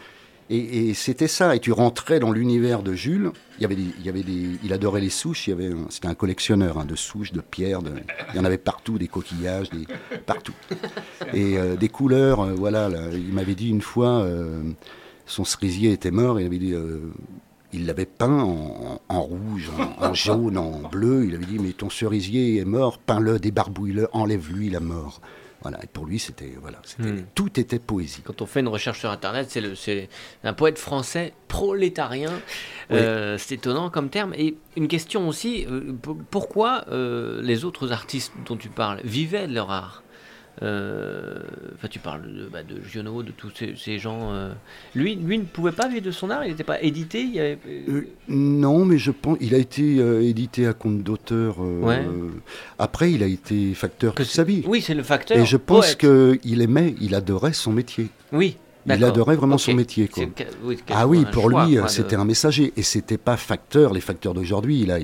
[0.50, 1.56] Et, et c'était ça.
[1.56, 3.32] Et tu rentrais dans l'univers de Jules.
[3.60, 5.48] Il y avait il y avait des, il adorait les souches.
[5.48, 7.80] Il y avait, c'était un collectionneur hein, de souches, de pierres.
[8.34, 9.86] il y en avait partout, des coquillages, des,
[10.26, 10.54] partout.
[11.34, 12.42] Et euh, des couleurs.
[12.42, 12.90] euh, voilà.
[12.90, 13.02] là.
[13.14, 14.62] il m'avait dit une fois, euh,
[15.26, 16.40] son cerisier était mort.
[16.40, 16.74] Il avait dit.
[16.74, 17.00] euh,
[17.74, 21.26] il l'avait peint en, en rouge, en, en jaune, en bleu.
[21.28, 25.20] Il avait dit mais ton cerisier est mort, peins-le, débarbouille-le, enlève-lui la mort.
[25.62, 25.80] Voilà.
[25.84, 27.24] Et pour lui, c'était voilà, Hmm.
[27.34, 28.22] tout était poésie.
[28.24, 30.10] Quand on fait une recherche sur Internet, c'est
[30.44, 32.32] un poète français prolétarien.
[32.92, 32.98] Oui.
[32.98, 34.34] Euh, c'est étonnant comme terme.
[34.38, 35.92] Et une question aussi, euh,
[36.30, 40.04] pourquoi euh, les autres artistes dont tu parles vivaient de leur art?
[40.62, 44.32] Enfin, tu parles de, bah, de Giono, de tous ces, ces gens.
[44.34, 44.52] euh.
[44.96, 46.46] Lui, lui ne pouvait pas vivre de son art.
[46.46, 47.22] Il n'était pas édité.
[47.22, 47.58] Il y avait-
[47.90, 51.58] Euh, non, mais je pense il a été euh, édité à compte d'auteur.
[51.60, 52.06] euh, Ouais.
[52.80, 54.64] Après, il a été facteur que toute sa vie.
[54.66, 55.38] Oui, c'est le facteur.
[55.38, 58.08] Et je pense qu'il aimait, il adorait son métier.
[58.32, 58.58] Oui.
[58.88, 60.08] Il adorait vraiment son métier.
[60.08, 60.26] Quoi.
[60.64, 62.72] Oui, Ah oui, pour choix, lui, euh, de- c'était un messager.
[62.78, 64.82] Et c'était pas facteur, les facteurs d'aujourd'hui.
[64.82, 65.00] Il, euh,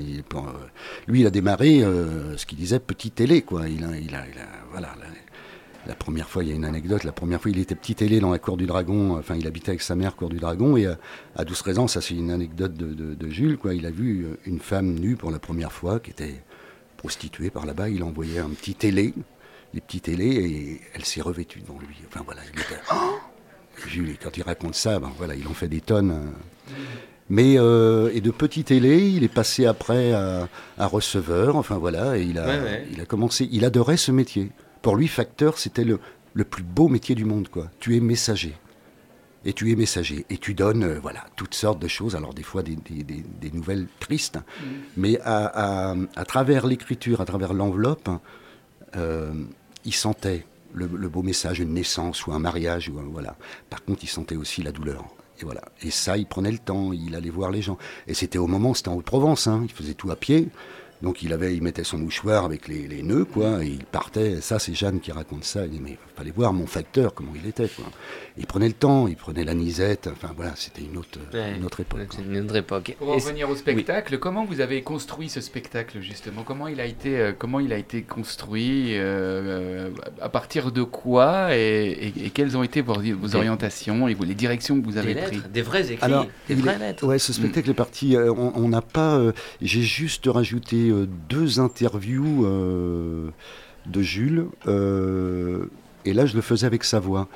[1.08, 3.68] lui, il a démarré euh, ce qu'il disait petit télé, quoi.
[3.68, 4.90] Il a, il a, il a- voilà.
[5.88, 7.04] La, première fois, il y a une anecdote.
[7.04, 9.18] La première fois, il était petit télé dans la cour du Dragon.
[9.18, 10.78] Enfin, il habitait avec sa mère, cour du Dragon.
[10.78, 10.96] Et euh,
[11.36, 13.74] à 12-13 ans, ça, c'est une anecdote de, de- de Jules, quoi.
[13.74, 16.44] Il a vu euh, une femme nue pour la première fois, qui était
[16.98, 17.90] prostituée par là-bas.
[17.90, 19.14] Il a envoyé un petit télé,
[19.74, 21.96] les petits télés, et elle s'est revêtue devant lui.
[22.08, 22.42] Enfin, voilà.
[22.54, 26.12] Il était, Jules, quand il raconte ça, ben voilà, il en fait des tonnes.
[26.12, 26.74] euh.
[27.30, 31.56] Mais euh, et de petit télé, il est passé après à, à receveur.
[31.56, 32.88] Enfin voilà, et il a, Ouais, ouais.
[32.92, 33.48] il a commencé.
[33.52, 34.52] Il adorait ce métier.
[34.82, 36.00] Pour lui, facteur, c'était le,
[36.34, 37.70] le plus beau métier du monde, quoi.
[37.80, 38.56] Tu es messager.
[39.44, 40.26] Et tu es messager.
[40.30, 42.16] Et tu donnes, euh, voilà, toutes sortes de choses.
[42.16, 44.38] Alors des fois des, des- des- des nouvelles tristes,
[44.98, 48.10] mais à, à- à travers l'écriture, à travers l'enveloppe,
[48.96, 49.32] euh,
[49.86, 52.90] il sentait le, le beau message, une naissance ou un mariage.
[52.90, 53.36] Ou un- voilà.
[53.70, 55.06] Par contre, il sentait aussi la douleur.
[55.42, 55.62] Et voilà.
[55.82, 57.78] Et ça, il prenait le temps, il allait voir les gens.
[58.08, 60.50] Et c'était au moment, c'était en Haute-Provence, hein, il faisait tout à pied.
[61.02, 64.40] Donc il avait, il mettait son mouchoir avec les, les nœuds, quoi, et il partait.
[64.42, 65.66] Ça, c'est Jeanne qui raconte ça.
[65.66, 67.86] Il dit, mais il fallait voir mon facteur, comment il était, quoi.
[68.38, 70.08] Il prenait le temps, il prenait la nisette.
[70.12, 71.56] Enfin, voilà, c'était une autre, Ouais.
[71.58, 72.00] une autre époque.
[72.24, 72.96] une autre époque.
[73.00, 76.44] Pour revenir au spectacle, comment vous avez construit ce spectacle justement?
[76.44, 79.90] Comment il a été, euh, comment il a été construit euh,
[80.22, 84.36] À partir de quoi et, et- et quelles ont été vos, vos orientations et les
[84.36, 85.32] directions que vous des avez prises?
[85.40, 87.06] lettres, des vrais écrits, Alors, des vraies lettres.
[87.08, 88.16] Ouais, ce spectacle est parti.
[88.16, 89.18] euh, on on n'a pas.
[89.18, 90.91] euh, J'ai juste rajouté euh,
[91.30, 93.30] deux interviews euh,
[93.86, 94.48] de Jules.
[94.68, 95.66] euh,
[96.06, 97.28] et là, je le faisais avec sa voix.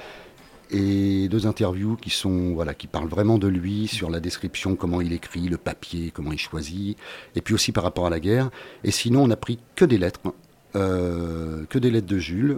[0.71, 4.99] Et deux interviews qui sont voilà qui parlent vraiment de lui sur la description, comment
[4.99, 6.97] il écrit, le papier, comment il choisit,
[7.35, 8.49] et puis aussi par rapport à la guerre.
[8.83, 10.21] Et sinon, on n'a pris que des lettres,
[10.75, 12.57] euh, que des lettres de Jules.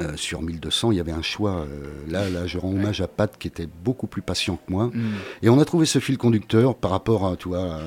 [0.00, 1.66] Euh, sur 1200, il y avait un choix.
[1.66, 4.86] euh, là, là, je rends hommage à Pat qui était beaucoup plus patient que moi.
[4.86, 5.12] Hmm.
[5.42, 7.80] Et on a trouvé ce fil conducteur par rapport à, tu vois, à,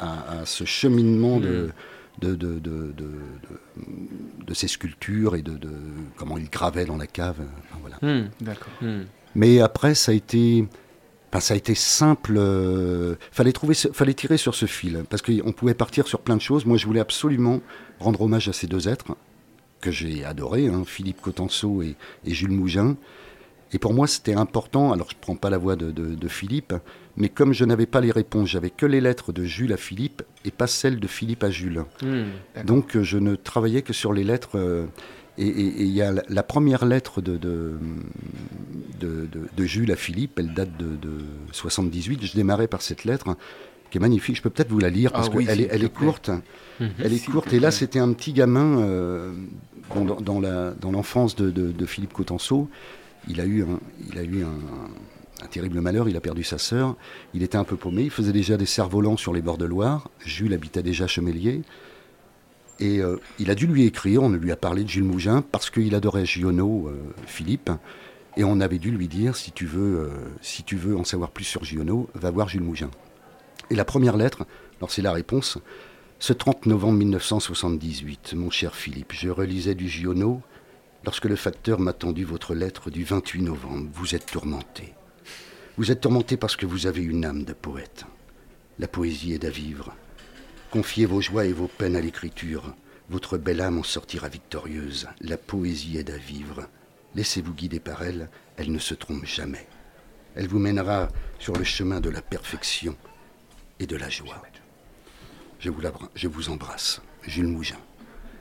[0.00, 1.70] à- à ce cheminement de,
[2.20, 5.70] de, de, de, de, de- de ces sculptures et de, de
[6.16, 7.36] comment il gravait dans la cave.
[7.70, 8.24] Enfin, voilà.
[8.40, 8.72] D'accord.
[8.80, 9.02] hmm.
[9.34, 10.66] Mais après, ça a été,
[11.30, 12.34] enfin, ça a été simple.
[12.38, 16.42] euh, fallait trouver, fallait tirer sur ce fil parce qu'on pouvait partir sur plein de
[16.42, 16.64] choses.
[16.64, 17.60] Moi, je voulais absolument
[17.98, 19.14] rendre hommage à ces deux êtres
[19.82, 22.96] que j'ai adorés, hein, Philippe Cotenceau et, et Jules Mougin.
[23.72, 24.92] Et pour moi, c'était important.
[24.92, 26.72] Alors, je ne prends pas la voix de, de- de Philippe,
[27.16, 30.22] mais comme je n'avais pas les réponses, j'avais que les lettres de Jules à Philippe
[30.44, 31.84] et pas celles de Philippe à Jules.
[32.02, 32.64] Hmm.
[32.64, 34.50] Donc, euh, je ne travaillais que sur les lettres.
[34.56, 34.86] euh,
[35.38, 37.74] Et il y a la, la première lettre de, de,
[39.00, 41.18] de, de- de Jules à Philippe, elle date de, de
[41.52, 42.24] 78.
[42.24, 43.36] Je démarrais par cette lettre
[43.90, 44.36] qui est magnifique.
[44.36, 46.30] Je peux peut-être vous la lire parce Ah oui, qu'elle est, elle courte.
[46.80, 46.90] Mhm.
[47.02, 47.50] Elle est courte.
[47.50, 49.32] te Et là, c'était un petit gamin euh,
[49.94, 50.40] bon, dans, dans
[50.80, 52.68] dans l'enfance de, de- de Philippe Cotenceau.
[53.28, 56.08] Il a eu un, terrible malheur.
[56.08, 56.96] Il a perdu sa sœur.
[57.34, 58.02] Il était un peu paumé.
[58.02, 60.10] Il faisait déjà des cerfs-volants sur les bords de Loire.
[60.24, 61.62] Jules habitait déjà Chemélier.
[62.78, 64.22] Et euh, il a dû lui écrire.
[64.22, 67.70] On lui a parlé de Jules Mougin parce qu'il adorait Giono, euh, Philippe.
[68.36, 70.08] Et on avait dû lui dire si tu veux, euh,
[70.42, 72.90] si tu veux en savoir plus sur Giono, va voir Jules Mougin.
[73.70, 74.46] Et la première lettre,
[74.78, 75.58] alors c'est la réponse.
[76.18, 80.42] Ce 30 novembre 1978, mon cher Philippe, je relisais du Giono
[81.06, 83.88] lorsque le facteur m'a tendu votre lettre du 28 novembre.
[83.94, 84.92] Vous êtes tourmenté.
[85.76, 88.04] Vous êtes tourmenté parce que vous avez une âme de poète.
[88.80, 89.94] La poésie est à vivre.
[90.70, 92.74] Confiez vos joies et vos peines à l'écriture.
[93.08, 95.06] Votre belle âme en sortira victorieuse.
[95.20, 96.68] La poésie est à vivre.
[97.14, 99.66] Laissez-vous guider par elle, elle ne se trompe jamais.
[100.34, 102.96] Elle vous mènera sur le chemin de la perfection
[103.78, 104.42] et de la joie.
[105.60, 105.82] Je vous,
[106.14, 107.78] je vous embrasse, Jules Mougin.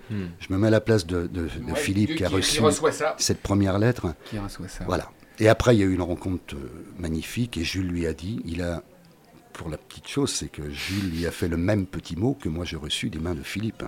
[0.09, 0.25] Hmm.
[0.39, 2.91] Je me mets à la place de, de- de Ouais, Philippe qui a reçu reçoit
[2.91, 3.15] ça.
[3.17, 4.13] cette première lettre.
[4.25, 4.83] Qui reçoit ça.
[4.85, 5.09] Voilà.
[5.39, 8.41] Et après, il y a eu une rencontre euh, magnifique et Jules lui a dit,
[8.45, 8.83] il a,
[9.53, 12.47] pour la petite chose, c'est que Jules lui a fait le même petit mot que
[12.49, 13.83] moi j'ai reçu des mains de Philippe.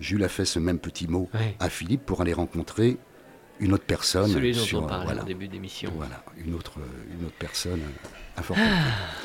[0.00, 1.54] Jules a fait ce même petit mot Ouais.
[1.60, 2.96] à Philippe pour aller rencontrer
[3.60, 4.30] une autre personne.
[4.30, 5.90] Celui dont sur, on parlait voilà, en début d'émission.
[5.96, 7.80] voilà, une autre, euh, une autre personne
[8.38, 8.64] euh, importante.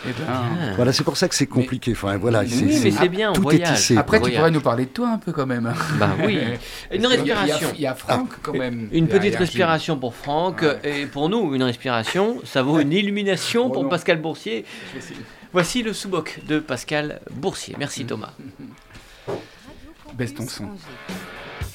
[0.06, 1.92] Eh ben, Voilà, c'est pour ça que c'est compliqué.
[1.94, 3.96] Enfin, voilà, Oui, c'est- Oui, mais c'est- c'est bien, on tout est tissé.
[3.98, 4.38] Après, tu Voyage.
[4.40, 5.74] pourrais nous parler de toi un peu quand même.
[6.00, 6.40] Bah oui.
[6.92, 7.70] Une Il y a- respiration.
[7.76, 8.90] Il y a, Franck quand même.
[8.92, 10.80] Une petite respiration pour Franck Ouais.
[11.02, 13.90] et pour nous une respiration, ça vaut une illumination Oh pour non.
[13.90, 14.66] Pascal Boursier.
[15.52, 17.76] Voici le sous-boc de Pascal Boursier.
[17.80, 18.34] Merci Thomas.
[20.16, 20.70] Baisse ton son.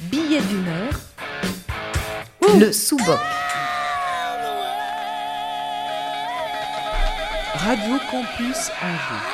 [0.01, 1.01] Billet d'humeur.
[2.61, 3.19] Le sous-boc.
[7.55, 9.25] Radio Campus Angers.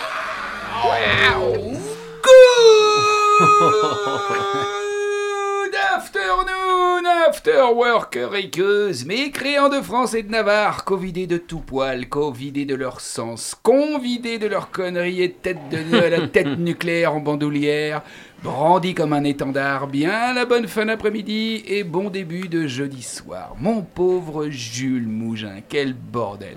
[5.43, 12.65] Good afternoon, after workeriqueuses, mécréants de France et de Navarre, covidés de tout poil, covidés
[12.65, 17.15] de leur sens, convidés de leurs conneries et tête de nœud à la tête nucléaire
[17.15, 18.03] en bandoulière,
[18.43, 23.55] brandis comme un étendard, bien la bonne fin d'après-midi et bon début de jeudi soir.
[23.59, 26.57] Mon pauvre Jules Mougin, quel bordel.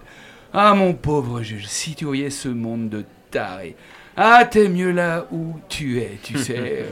[0.53, 3.75] Ah mon pauvre Jules, si tu voyais ce monde de tarés.
[4.15, 6.86] Ah, t'es mieux là où tu es, tu sais.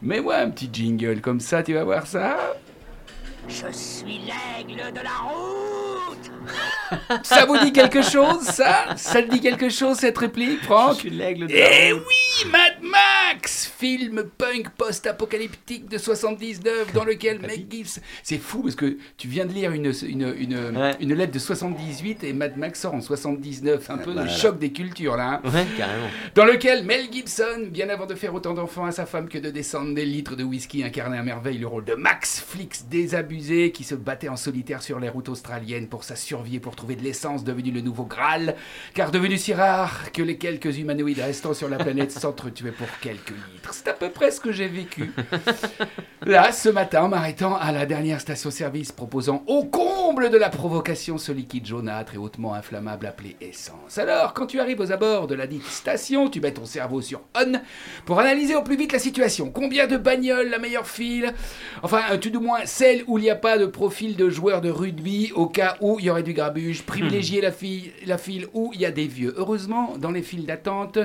[0.00, 2.54] Mets-moi un petit jingle comme ça, tu vas voir ça.
[3.50, 6.30] Je suis l'aigle de la route
[7.24, 8.94] Ça vous dit quelque chose, ça?
[8.96, 10.96] Ça te dit quelque chose, cette réplique, Franck?
[10.96, 17.64] Suis l'aigle de Eh oui, Mad Max Film punk post-apocalyptique de 79 dans lequel Mel
[17.70, 18.00] Gibson...
[18.22, 20.96] C'est fou parce que tu viens de lire une, une, une, Ouais.
[21.00, 23.88] une lettre de 78 et Mad Max sort en 79.
[23.90, 24.24] Un peu Voilà.
[24.24, 25.40] le choc des cultures, là.
[25.44, 25.48] hein.
[25.50, 26.08] Ouais, carrément.
[26.34, 29.50] dans lequel Mel Gibson, bien avant de faire autant d'enfants à sa femme que de
[29.50, 33.84] descendre des litres de whisky, incarnait à merveille le rôle de Max Flix désabusé qui
[33.84, 37.02] se battait en solitaire sur les routes australiennes pour sa survie et pour trouver de
[37.02, 38.54] l'essence devenu le nouveau Graal,
[38.94, 43.30] car devenu si rare que les quelques humanoïdes restant sur la planète s'entretuaient pour quelques
[43.30, 43.72] litres.
[43.72, 45.12] C'est à peu près ce que j'ai vécu.
[46.26, 51.16] Là, ce matin, en m'arrêtant à la dernière station-service proposant au comble de la provocation
[51.16, 53.96] ce liquide jaunâtre et hautement inflammable appelé essence.
[53.96, 57.22] Alors, quand tu arrives aux abords de la dite station, tu mets ton cerveau sur
[57.34, 57.52] on
[58.04, 59.50] pour analyser au plus vite la situation.
[59.50, 61.32] Combien de bagnoles, la meilleure file?
[61.82, 64.60] Enfin, euh, tout du moins celle où il n'y a pas de profil de joueur
[64.60, 66.82] de rugby au cas où il y aurait du grabuge.
[66.82, 69.34] Privilégier la, file, la file où il y a des vieux.
[69.36, 70.98] Heureusement, dans les files d'attente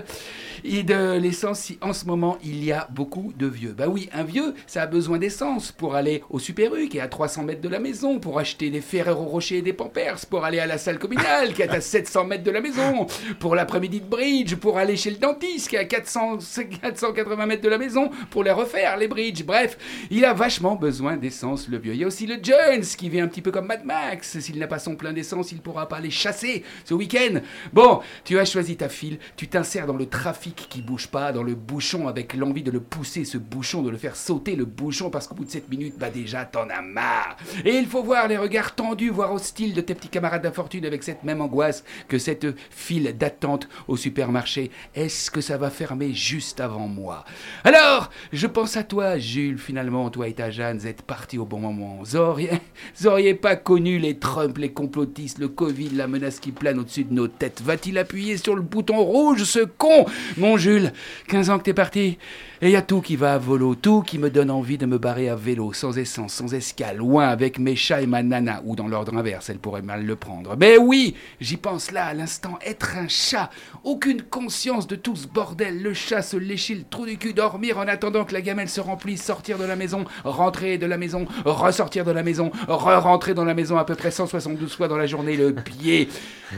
[0.64, 3.74] et de l'essence, si en ce moment il y a beaucoup de vieux.
[3.78, 7.02] Bah oui, un vieux, ça a besoin d'essence pour aller au Super U qui est
[7.02, 10.46] à 300 mètres de la maison, pour acheter des Ferrero Rocher et des Pampers, pour
[10.46, 13.06] aller à la salle communale qui est à 700 mètres de la maison,
[13.40, 16.40] pour l'après-midi de bridge, pour aller chez le dentiste qui est à 400,
[16.82, 19.44] 480 mètres de la maison, pour les refaire, les bridges.
[19.44, 19.78] Bref,
[20.10, 21.94] il a vachement besoin d'essence, le vieux.
[22.06, 24.38] Aussi le Jones qui vit un petit peu comme Mad Max.
[24.40, 27.40] S'il n'a pas son plein d'essence, il pourra pas aller chasser ce week-end.
[27.74, 31.42] Bon, tu as choisi ta file, tu t'insères dans le trafic qui bouge pas, dans
[31.42, 35.10] le bouchon avec l'envie de le pousser, ce bouchon, de le faire sauter le bouchon
[35.10, 37.38] parce qu'au bout de 7 minutes, bah déjà t'en as marre.
[37.64, 41.02] Et il faut voir les regards tendus, voire hostiles de tes petits camarades d'infortune avec
[41.02, 44.70] cette même angoisse que cette file d'attente au supermarché.
[44.94, 47.26] Est-ce que ça va fermer juste avant moi?
[47.64, 51.46] Alors, je pense à toi, Jules, finalement, toi et ta Jeanne, vous êtes partis au
[51.46, 51.95] bon moment.
[52.00, 57.04] Vous auriez, pas connu les Trump, les complotistes, le Covid, la menace qui plane au-dessus
[57.04, 57.62] de nos têtes.
[57.64, 60.06] Va-t-il appuyer sur le bouton rouge, ce con?
[60.38, 60.94] Mon Jules,
[61.28, 62.18] 15 ans que t'es parti.
[62.62, 64.86] Et il y a tout qui va à volo, tout qui me donne envie de
[64.86, 68.62] me barrer à vélo, sans essence, sans escale, loin avec mes chats et ma nana,
[68.64, 70.56] ou dans l'ordre inverse, elle pourrait mal le prendre.
[70.58, 73.50] Mais oui, j'y pense là, à l'instant, être un chat.
[73.84, 75.82] Aucune conscience de tout ce bordel.
[75.82, 78.80] Le chat se lécher le trou du cul, dormir en attendant que la gamelle se
[78.80, 83.46] remplisse, sortir de la maison, rentrer de la maison, ressortir de la maison, re-rentrer dans
[83.46, 86.08] la maison à peu près 172 fois dans la journée, le pied.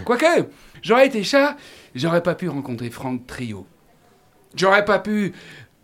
[0.06, 0.48] Quoique,
[0.84, 1.58] j'aurais été chat,
[1.96, 3.66] j'aurais pas pu rencontrer Franck Trio.
[4.56, 5.34] J'aurais pas pu.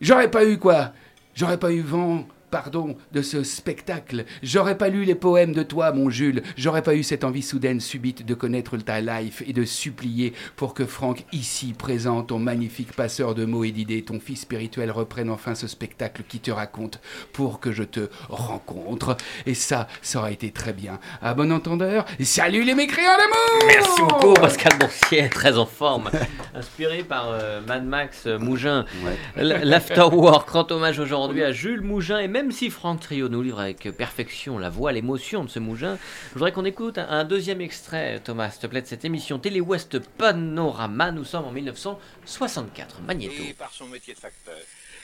[0.03, 0.91] J'aurais pas eu quoi?
[1.33, 4.25] J'aurais pas eu vent, pardon, de ce spectacle.
[4.43, 6.43] J'aurais pas lu les poèmes de toi, mon Jules.
[6.55, 10.75] J'aurais pas eu cette envie soudaine, subite de connaître ta life et de supplier pour
[10.75, 15.31] que Franck, ici présent, ton magnifique passeur de mots et d'idées, ton fils spirituel, reprenne
[15.31, 16.99] enfin ce spectacle qui te raconte
[17.31, 19.17] pour que je te rencontre.
[19.47, 20.99] Et ça, ça aurait été très bien.
[21.23, 26.11] À bon entendeur, salut les mécréants d'amour Merci beaucoup Pascal Boursier, très en forme.
[26.53, 28.85] Inspiré par euh, Mad Max euh, Mougin.
[29.37, 33.59] L- L'Afterwork rend hommage aujourd'hui à Jules Mougin et même si Franck Trio nous livre
[33.59, 35.97] avec perfection la voix, l'émotion de ce Mougin,
[36.29, 39.39] je voudrais qu'on écoute un, un deuxième extrait, Thomas, s'il te plaît, de cette émission
[39.39, 41.11] Télé Ouest Panorama.
[41.11, 43.01] Nous sommes en 1964.
[43.01, 43.33] Magnéto.
[43.43, 44.57] Et par son métier de facteur.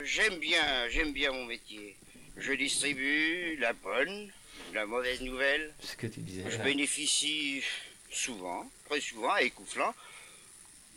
[0.04, 1.96] J'aime bien, j'aime bien mon métier.
[2.36, 4.28] Je distribue la bonne,
[4.74, 5.72] la mauvaise nouvelle.
[5.80, 6.44] Ce que tu disais.
[6.48, 6.64] Je là.
[6.64, 7.62] bénéficie
[8.10, 9.94] souvent, très souvent, à Écouflant,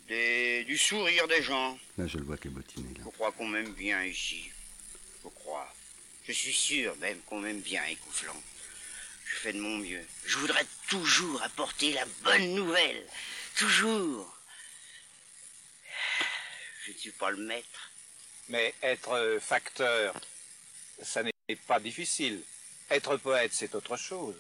[0.07, 1.77] des- du sourire des gens.
[1.97, 2.87] Là, je le vois cabotiné.
[2.97, 3.03] Là.
[3.05, 4.49] Je crois qu'on m'aime bien ici.
[6.27, 8.41] Je suis sûr même qu'on m'aime bien Écouflant.
[9.25, 10.05] Je fais de mon mieux.
[10.25, 13.05] Je voudrais toujours apporter la bonne nouvelle.
[13.57, 14.37] Toujours.
[16.85, 17.91] Je ne suis pas le maître.
[18.49, 20.13] Mais être facteur,
[21.01, 22.41] ça n'est pas difficile.
[22.89, 24.35] Être poète, c'est autre chose.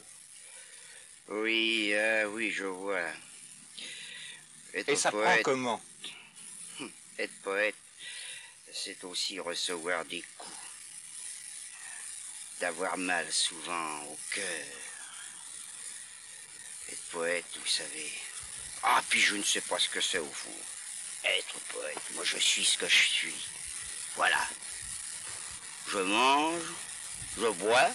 [1.29, 3.09] Oui, euh, oui, je vois.
[4.73, 5.81] Être Et ça prend poète, comment?
[7.17, 7.75] Être poète,
[8.73, 10.62] c'est aussi recevoir des coups.
[12.63, 14.65] D'avoir mal souvent au cœur.
[16.93, 18.09] Être poète, vous savez.
[18.83, 20.57] Ah, puis je ne sais pas ce que c'est au fond.
[21.25, 23.35] Être poète, moi je suis ce que je suis.
[24.15, 24.47] Voilà.
[25.89, 26.63] Je mange,
[27.37, 27.89] je bois,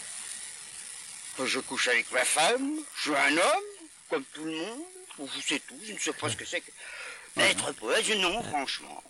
[1.43, 3.65] je couche avec ma femme, je suis un homme,
[4.11, 4.83] comme tout le monde.
[5.47, 6.71] C'est tout, je ne sais pas ce que c'est que...
[7.39, 9.03] Être poète, non, franchement.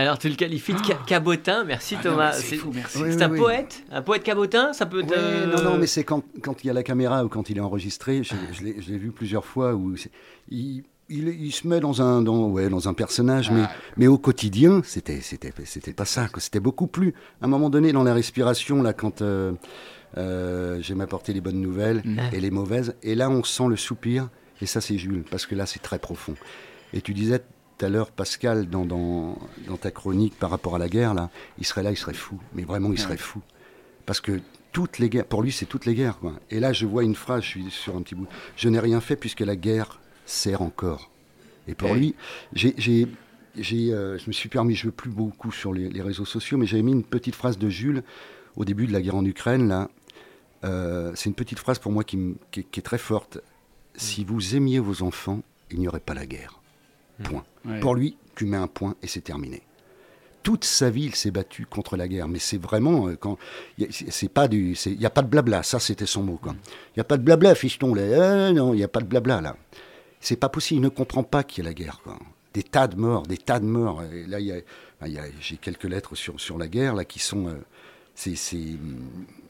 [0.00, 2.32] Alors tu le qualifies de ca- cabotin, merci Ah Thomas.
[2.36, 2.98] mais c'est fou, merci.
[3.02, 3.38] Oui, c'est oui, un oui.
[3.38, 6.72] poète Un poète cabotin Ça peut non, non, mais c'est quand, quand il y a
[6.72, 9.94] la caméra ou quand il est enregistré, je, je l'ai vu plusieurs fois, où
[10.50, 13.70] il, il, il se met dans un, dans, ouais, dans un personnage, mais, Ah.
[13.96, 17.14] mais au quotidien, c'était c'était c'était pas ça, c'était beaucoup plus.
[17.40, 19.52] À un moment donné, dans la respiration, là, quand euh,
[20.16, 22.18] euh, j'aime apporter les bonnes nouvelles Mm.
[22.32, 24.28] et les mauvaises, et là, on sent le soupir,
[24.60, 26.34] et ça, c'est Jules, parce que là, c'est très profond.
[26.92, 27.42] Et tu disais
[27.78, 29.38] tout à l'heure, Pascal, dans, dans,
[29.68, 32.38] dans ta chronique par rapport à la guerre, là, il serait là, il serait fou,
[32.54, 33.40] mais vraiment, il serait fou.
[34.04, 34.40] Parce que
[34.72, 36.18] toutes les guerres, pour lui, c'est toutes les guerres.
[36.18, 36.32] Quoi.
[36.50, 38.26] Et là, je vois une phrase, je suis sur un petit bout.
[38.56, 41.10] Je n'ai rien fait puisque la guerre sert encore.
[41.68, 42.14] Et pour lui,
[42.52, 43.06] j'ai,
[43.56, 46.58] euh, je me suis permis, je ne veux plus beaucoup sur les, les réseaux sociaux,
[46.58, 48.02] mais j'avais mis une petite phrase de Jules
[48.56, 49.68] au début de la guerre en Ukraine.
[49.68, 49.88] Là,
[50.64, 53.38] Euh, c'est une petite phrase pour moi qui est très forte.
[53.94, 56.57] Si vous aimiez vos enfants, il n'y aurait pas la guerre.
[57.22, 57.44] Point.
[57.64, 57.80] Ouais.
[57.80, 59.62] Pour lui, tu mets un point et c'est terminé.
[60.42, 63.36] Toute sa vie, il s'est battu contre la guerre, mais c'est vraiment euh, quand
[63.90, 65.62] c'est pas du, il y a pas de blabla.
[65.62, 66.40] Ça, c'était son mot.
[66.46, 67.92] Il y a pas de blabla, fiston.
[67.94, 68.02] Là.
[68.02, 69.56] Euh, non, il y a pas de blabla là.
[70.20, 70.80] C'est pas possible.
[70.80, 72.00] Il ne comprend pas qu'il y a la guerre.
[72.02, 72.18] Quoi.
[72.54, 74.02] Des tas de morts, des tas de morts.
[74.04, 74.56] Et là, il y a,
[75.00, 77.48] ben, il y a- j'ai quelques lettres sur sur la guerre là qui sont.
[77.48, 77.54] euh,
[78.14, 78.76] c'est, c'est,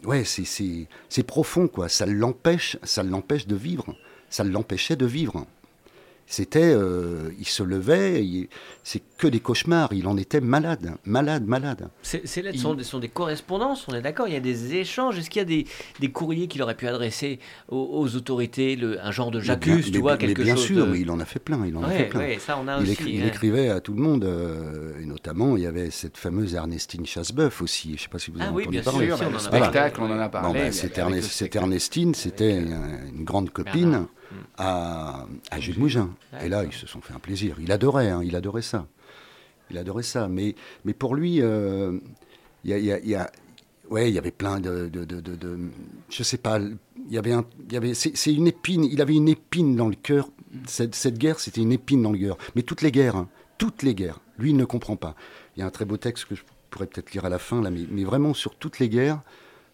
[0.04, 1.88] ouais, c'est, c'est, c'est profond quoi.
[1.88, 3.94] Ça l'empêche, ça l'empêche de vivre.
[4.30, 5.46] Ça l'empêchait de vivre.
[6.30, 8.22] C'était, euh, il se levait,
[8.84, 9.88] c'est que des cauchemars.
[9.94, 11.88] Il en était malade, malade, malade.
[12.02, 14.74] Ces, lettres Il- sont, des- sont des correspondances, on est d'accord Il y a des
[14.74, 15.18] échanges.
[15.18, 15.64] Est-ce qu'il y a des,
[16.00, 17.38] des courriers qu'il aurait pu adresser
[17.70, 20.42] aux, aux autorités le, Un genre de Mais j'accuse, bien- tu mais- vois, mais quelque
[20.42, 21.64] bien chose sûr, de- mais il en a fait plein.
[21.66, 22.20] Il en a fait plein.
[22.20, 22.92] ouais, ça on a il, aussi.
[22.92, 26.52] écri- il écrivait à tout le monde, euh, et notamment il y avait cette fameuse
[26.54, 27.88] Ernestine Chassebeuf aussi.
[27.88, 29.06] Je ne sais pas si vous Ah avez oui, entendu bien parler.
[29.06, 30.12] sûr, on en a spectacle, parlé.
[30.12, 30.48] on en a Bon, parlé.
[30.48, 31.64] bah, mais le Ernest- cette spectacle.
[31.64, 32.68] Ernestine, c'était Avec,
[33.16, 34.06] une, grande copine.
[34.56, 36.10] À, à Jules Mougin.
[36.42, 37.56] Et là, ils se sont fait un plaisir.
[37.60, 38.86] Il adorait, hein, il adorait ça.
[39.70, 40.28] Il adorait ça.
[40.28, 40.54] Mais,
[40.84, 41.98] mais pour lui, euh,
[42.64, 43.16] il y
[43.90, 45.58] Ouais, il y avait plein de, de, de,
[46.10, 46.76] je sais pas, il
[47.10, 50.28] y avait un, y avait, c'est une épine, il avait une épine dans le cœur.
[50.66, 52.36] Cette, guerre, c'était une épine dans le cœur.
[52.54, 55.14] Mais toutes les guerres, hein, toutes les guerres, lui, il ne comprend pas.
[55.56, 57.62] Il y a un très beau texte que je pourrais peut-être lire à la fin,
[57.62, 59.22] là, mais, mais vraiment sur toutes les guerres,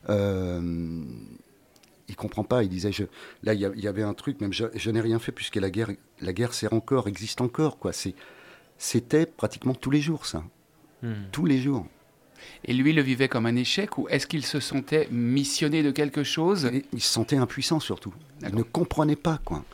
[0.08, 1.02] euh,
[2.08, 2.62] il comprend pas.
[2.62, 3.04] Il disait, je,
[3.42, 5.90] là, il y, avait un truc, même je, je n'ai rien fait puisque la guerre,
[6.20, 7.92] la guerre sert encore, existe encore, quoi.
[8.78, 10.42] C'était pratiquement tous les jours, ça,
[11.02, 11.12] Hmm.
[11.32, 11.86] tous les jours.
[12.64, 16.22] Et lui le vivait comme un échec ou est-ce qu'il se sentait missionné de quelque
[16.24, 16.66] chose?
[16.66, 18.12] Et il se sentait impuissant surtout.
[18.42, 19.64] Il ne comprenait pas quoi.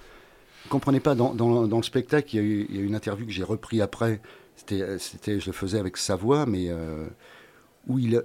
[0.66, 1.14] Il comprenait pas.
[1.14, 3.26] Dans, dans- dans le spectacle, il y, a eu, il y a eu une interview
[3.26, 4.20] que j'ai repris après.
[4.56, 7.06] C'était, euh, c'était, je le faisais avec sa voix, mais euh,
[7.88, 8.22] où il,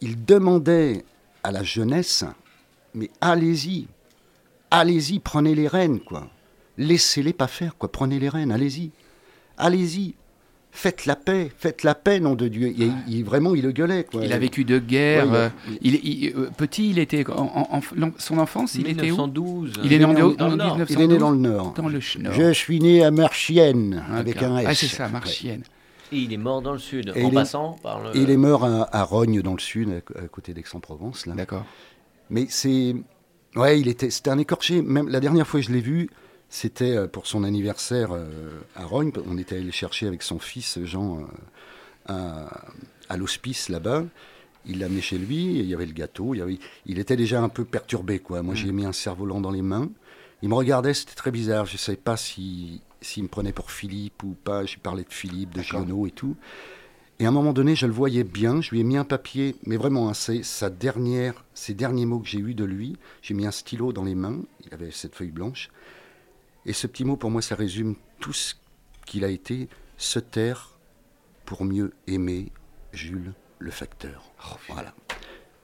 [0.00, 1.04] il demandait
[1.42, 2.24] à la jeunesse,
[2.94, 3.86] mais allez-y,
[4.70, 6.28] allez-y, prenez les rênes quoi.
[6.78, 7.90] Laissez-les pas faire quoi.
[7.90, 8.90] Prenez les rênes, allez-y,
[9.58, 10.14] allez-y.
[10.76, 12.74] Faites la paix, faites la paix, nom de Dieu.
[12.76, 14.02] Il, il- vraiment, il le gueulait.
[14.02, 14.24] Quoi.
[14.24, 15.30] Il a vécu de guerre.
[15.30, 15.48] Ouais, euh,
[15.82, 19.14] il il- euh, petit, il était en, en- en- l'en- son enfance, il était où
[19.14, 19.74] 1912.
[19.84, 20.76] Il est né en, dans le Nord.
[20.76, 21.74] 1912 Il est né dans le Nord.
[21.74, 22.32] Dans le Nord.
[22.32, 24.66] Je suis né à Marchienne, avec un S.
[24.68, 25.62] Ah, c'est ça, Marchienne.
[26.10, 28.10] Et il est mort dans le sud, Et en il est- passant par le.
[28.16, 31.26] Il est mort à, à Rognes, dans le sud, à, à côté d'Aix-en-Provence.
[31.26, 31.34] Là.
[31.34, 31.64] D'accord.
[32.30, 32.94] Mais c'est.
[33.56, 34.82] Ouais, il était, c'était un écorché.
[34.82, 36.10] Même la dernière fois que je l'ai vu,
[36.48, 39.12] c'était euh, pour son anniversaire euh, à Rognes.
[39.28, 41.24] On était allé le chercher avec son fils, Jean, euh,
[42.06, 42.64] à,
[43.08, 44.04] à l'hospice là-bas.
[44.66, 46.34] Il l'a amené chez lui, et il y avait le gâteau.
[46.34, 48.42] Il, y avait- il était déjà un peu perturbé, quoi.
[48.42, 49.90] Moi, j'ai mis un cerf-volant dans les mains.
[50.42, 51.66] Il me regardait, c'était très bizarre.
[51.66, 54.64] Je ne savais pas si- s'il me prenait pour Philippe ou pas.
[54.64, 55.60] J'ai parlé de Philippe, de.
[55.62, 56.34] Giono et tout.
[57.20, 58.60] Et à un moment donné, je le voyais bien.
[58.60, 62.18] Je lui ai mis un papier, mais vraiment, hein, c'est sa dernière, ces derniers mots
[62.18, 62.96] que j'ai eus de lui.
[63.22, 64.40] J'ai mis un stylo dans les mains.
[64.66, 65.68] Il avait cette feuille blanche.
[66.66, 68.54] Et ce petit mot, pour moi, ça résume tout ce
[69.06, 69.68] qu'il a été.
[69.96, 70.70] Se taire
[71.44, 72.50] pour mieux aimer
[72.92, 74.24] Jules le facteur.
[74.68, 74.92] voilà.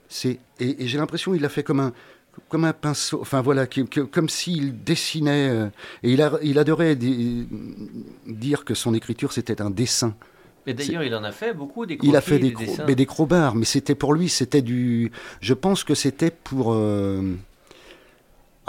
[0.08, 1.92] C'est et, et j'ai l'impression qu'il a fait comme un
[2.48, 3.20] comme un pinceau.
[3.20, 5.48] Enfin voilà, que- que- comme s'il dessinait.
[5.50, 5.66] euh,
[6.04, 7.46] et il, a, il adorait di-
[8.26, 10.14] dire que son écriture c'était un dessin.
[10.66, 12.94] Et d'ailleurs, il en a fait beaucoup des Il a fait croquis, des, cro- mais
[12.94, 15.10] des crobards, mais c'était pour lui, c'était du.
[15.40, 16.72] Je pense que c'était pour.
[16.72, 17.22] euh,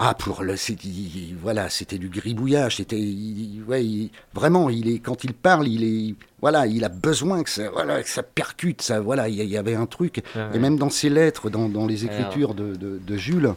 [0.04, 0.56] Ah, pour le.
[0.58, 2.78] c'est- il- Voilà, c'était du gribouillage.
[2.78, 2.97] C'était.
[2.99, 6.16] il- Ouais, il- vraiment, il est, quand il parle, il est.
[6.41, 8.82] Voilà, il a besoin que ça, voilà, que ça percute.
[8.82, 10.24] Ça, voilà, il y, avait un truc.
[10.36, 10.56] Ah ouais.
[10.56, 13.54] Et même dans ses lettres, dans, dans les Alors- écritures de, de- de Jules,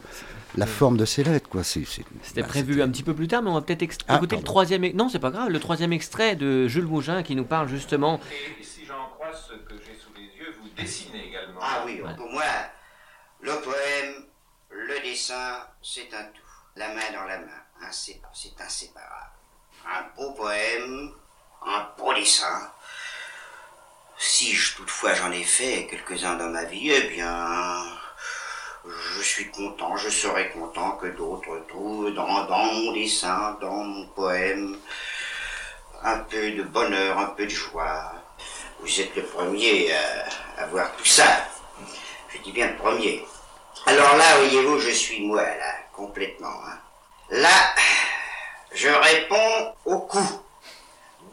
[0.55, 1.63] la forme de ses lettres, quoi.
[1.63, 1.83] C'est.
[1.85, 4.17] c'est- C'était bah, prévu un petit peu plus tard, mais on va peut-être ex- Ah,
[4.17, 4.85] écouter le troisième.
[4.93, 5.49] Non, c'est pas grave.
[5.49, 8.19] Le troisième extrait de Jules Mougin qui nous parle justement.
[8.59, 11.59] Et si j'en crois ce que j'ai sous les yeux, vous dessinez également.
[11.61, 12.43] Ah oui, pour moi,
[13.41, 14.25] le poème,
[14.75, 16.41] le dessin, c'est un tout.
[16.75, 18.19] La main dans la main, c'est
[18.59, 19.31] inséparable.
[19.87, 21.11] Un beau poème,
[21.65, 22.71] un beau dessin.
[24.17, 27.85] Si je- toutefois j'en ai fait quelques-uns dans ma vie, eh bien,
[28.85, 34.07] je suis content, je serai content que d'autres trouvent dans, dans mon dessin, dans mon
[34.07, 34.77] poème,
[36.03, 38.11] un peu de bonheur, un peu de joie.
[38.79, 41.47] Vous êtes le premier à, à voir tout ça.
[42.29, 43.25] Je dis bien le premier.
[43.85, 46.59] Alors là, voyez-vous, je suis moi, là, complètement.
[46.65, 46.79] hein.
[47.29, 47.73] Là,
[48.73, 50.41] je réponds au coup.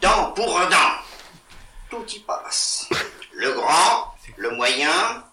[0.01, 0.93] Dent pour dent.
[1.91, 2.89] Tout y passe.
[3.33, 5.25] Le grand, le moyen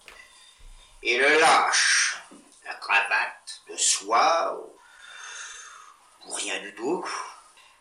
[1.02, 2.18] et le lâche.
[2.66, 7.04] La cravate de soie ou, ou rien du tout.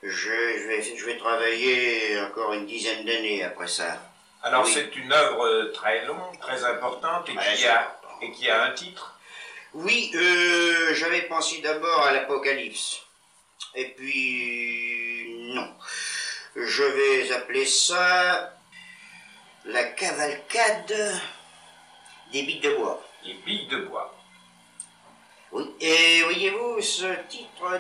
[0.02, 3.98] Je, je vais, je vais travailler encore une dizaine d'années après ça.
[4.42, 4.72] Alors Oui.
[4.74, 8.64] c'est une œuvre euh, très longue, très importante et Ouais, qui, a, et qui a
[8.64, 9.18] un titre?
[9.74, 13.01] Oui, euh, j'avais pensé d'abord à l'Apocalypse.
[13.76, 15.70] Et puis, non.
[16.55, 18.57] Je vais appeler ça
[19.65, 21.22] la cavalcade
[22.32, 23.03] des bites de bois.
[23.24, 24.15] Les billes de bois.
[25.51, 25.65] Oui.
[25.80, 27.80] Et voyez-vous, ce titre,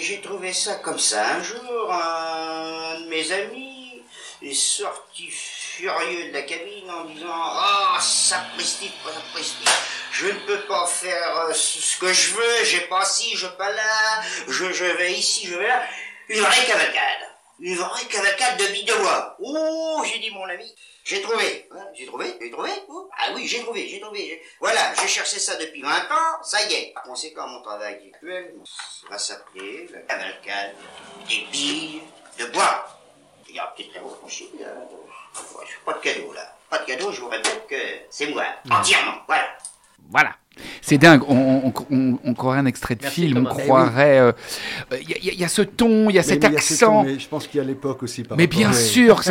[0.00, 1.36] j'ai trouvé ça comme ça.
[1.36, 4.02] Un jour, un de mes amis
[4.42, 9.64] est sorti furieux de la cabine en disant Ah, sapristi, sapristi,
[10.14, 13.70] je ne peux pas faire euh, ce que je veux, j'ai pas ci, je pas
[13.70, 15.82] là, je, je vais ici, je vais là.
[16.28, 17.28] Une vraie cavalcade.
[17.58, 19.36] Une vraie cavalcade de billes de bois.
[19.40, 20.72] Oh, j'ai dit mon ami.
[21.04, 21.68] J'ai trouvé.
[21.72, 24.40] Hein, J'ai trouvé J'ai trouvé Oh, Ah oui, j'ai trouvé, j'ai trouvé.
[24.60, 26.92] Voilà, j'ai cherché ça depuis 20 ans, ça y est.
[26.94, 28.54] Par conséquent, mon travail actuel
[29.10, 30.74] va s'appeler la cavalcade
[31.28, 32.02] des billes
[32.38, 32.86] de bois.
[33.48, 34.02] Il y a peut-être un.
[34.02, 36.56] Ouais, Pas de cadeau, là.
[36.70, 37.76] Pas de cadeau, je vous répète que
[38.10, 38.46] c'est moi.
[38.70, 39.56] Entièrement, voilà.
[40.08, 40.38] Voilà.
[40.86, 43.54] C'est dingue, on, on, on- on croirait un extrait de Merci, film, on Thomas.
[43.62, 44.18] Croirait...
[44.18, 44.32] euh,
[45.00, 46.52] Il y, a- il y a ce ton, il y a Mais- cet mais il
[46.52, 47.02] y a ce accent.
[47.02, 48.22] ton, mais je pense qu'il y a l'époque aussi.
[48.22, 49.22] Par Mais bien à- sûr,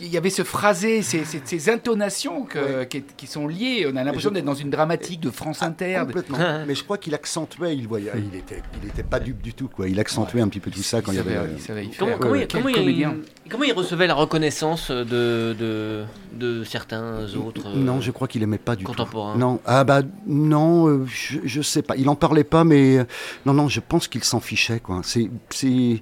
[0.00, 3.86] il y avait ce phrasé, ces, ces- ces intonations que- qui, qui sont liées.
[3.92, 5.98] On a l'impression je- d'être dans une dramatique de France Inter.
[6.00, 6.38] de- Complètement.
[6.66, 9.68] Mais je crois qu'il accentuait, il voyait, il était, il était pas dupe du tout,
[9.68, 9.88] quoi.
[9.90, 11.34] Il accentuait un petit peu tout ça quand il y avait.
[11.34, 12.18] savait- euh, il savait y Comment, faire.
[12.18, 13.16] comment, il, quel comment il- comédien.
[13.50, 18.56] comment il recevait la reconnaissance de, de, de certains autres Non, je crois qu'il aimait
[18.56, 19.34] pas du contemporains?
[19.34, 19.38] Tout.
[19.38, 21.96] Non, ah bah non, euh, je, je sais pas.
[21.96, 23.04] Il en parlait pas, mais euh,
[23.46, 25.00] non, non, je pense qu'il s'en fichait, quoi.
[25.04, 26.00] C'est, c'est,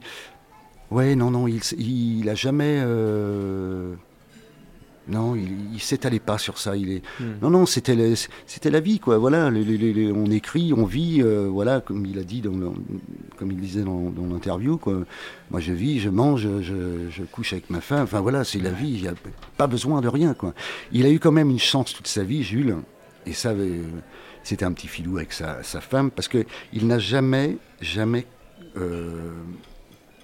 [0.90, 2.80] ouais, non, non, il, s- il a jamais.
[2.84, 3.94] euh,
[5.08, 6.76] Non, il, il s'étalait pas sur ça.
[6.76, 7.02] Il est...
[7.18, 7.32] Hmm.
[7.42, 8.14] Non, non, c'était la,
[8.46, 9.18] c'était la vie, quoi.
[9.18, 12.40] Voilà, les- les- les- les- on écrit, on vit, euh, voilà, comme il a dit,
[12.42, 12.52] dans
[13.36, 15.00] comme il disait dans, dans l'interview, quoi.
[15.50, 18.02] Moi, je vis, je mange, je, je couche avec ma femme.
[18.04, 18.90] Enfin, voilà, c'est la vie.
[18.96, 19.14] Il n'y a
[19.56, 20.52] pas besoin de rien, quoi.
[20.92, 22.76] Il a eu quand même une chance toute sa vie, Jules.
[23.26, 23.82] Et ça, euh,
[24.42, 28.26] c'était un petit filou avec sa, sa femme, parce que il n'a jamais, jamais
[28.76, 29.32] euh,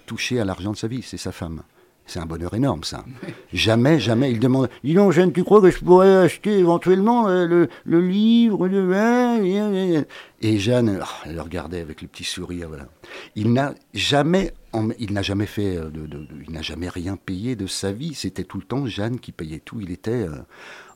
[0.07, 1.03] touché à l'argent de sa vie.
[1.03, 1.63] C'est sa femme.
[2.09, 3.05] C'est un bonheur énorme, ça.
[3.53, 4.31] Jamais, jamais.
[4.31, 8.01] Il demande Dis donc, Jeanne, tu crois que je pourrais acheter éventuellement euh, le, le
[8.01, 10.05] livre de...
[10.41, 12.69] Et Jeanne, oh, elle le regardait avec le petit sourire.
[12.69, 12.87] Voilà.
[13.35, 14.53] Il n'a jamais,
[15.01, 17.91] il n'a jamais fait, euh, de, de- de- il n'a jamais rien payé de sa
[17.91, 18.15] vie.
[18.15, 19.81] C'était tout le temps Jeanne qui payait tout.
[19.81, 20.37] Il était euh,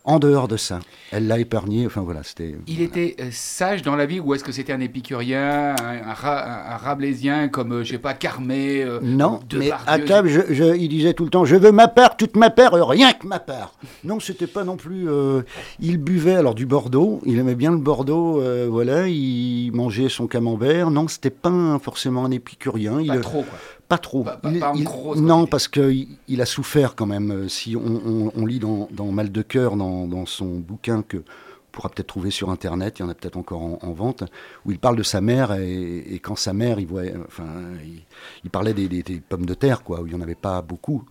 [0.04, 0.80] en dehors de ça.
[1.12, 1.86] Elle l'a épargné.
[1.86, 2.54] Enfin voilà, c'était.
[2.66, 2.84] Il voilà.
[2.84, 6.44] était euh, sage dans la vie ou est-ce que c'était un épicurien, un, un ra-
[6.70, 10.52] un- un rabelaisien comme, euh, je sais pas, Carmé euh, Non, mais à table, je-
[10.54, 13.26] je- il disait tout le temps, je veux ma part, toute ma part, rien que
[13.26, 13.74] ma part.
[14.04, 15.08] Non, c'était pas non plus.
[15.08, 15.42] euh,
[15.80, 20.26] il buvait alors du Bordeaux, il aimait bien le Bordeaux, euh, voilà, il mangeait son
[20.26, 20.90] camembert.
[20.90, 22.96] Non, c'était pas un- forcément un épicurien.
[23.06, 23.58] Pas il, trop, quoi.
[23.90, 24.22] Pas trop.
[24.24, 27.30] Pas- pas- Il- pas en il- grosse non, parce qu'il il a souffert quand même.
[27.30, 31.02] Euh, Si on, on- on lit dans, dans Mal de cœur, dans, dans son bouquin
[31.02, 33.92] que on pourra peut-être trouver sur Internet, il y en a peut-être encore en, en
[33.92, 34.24] vente,
[34.64, 37.44] où il parle de sa mère et, et quand sa mère, il, voyait, enfin,
[37.84, 38.02] il,
[38.44, 40.62] il parlait des, des- des pommes de terre, quoi, où il n'y en avait pas
[40.62, 41.04] beaucoup.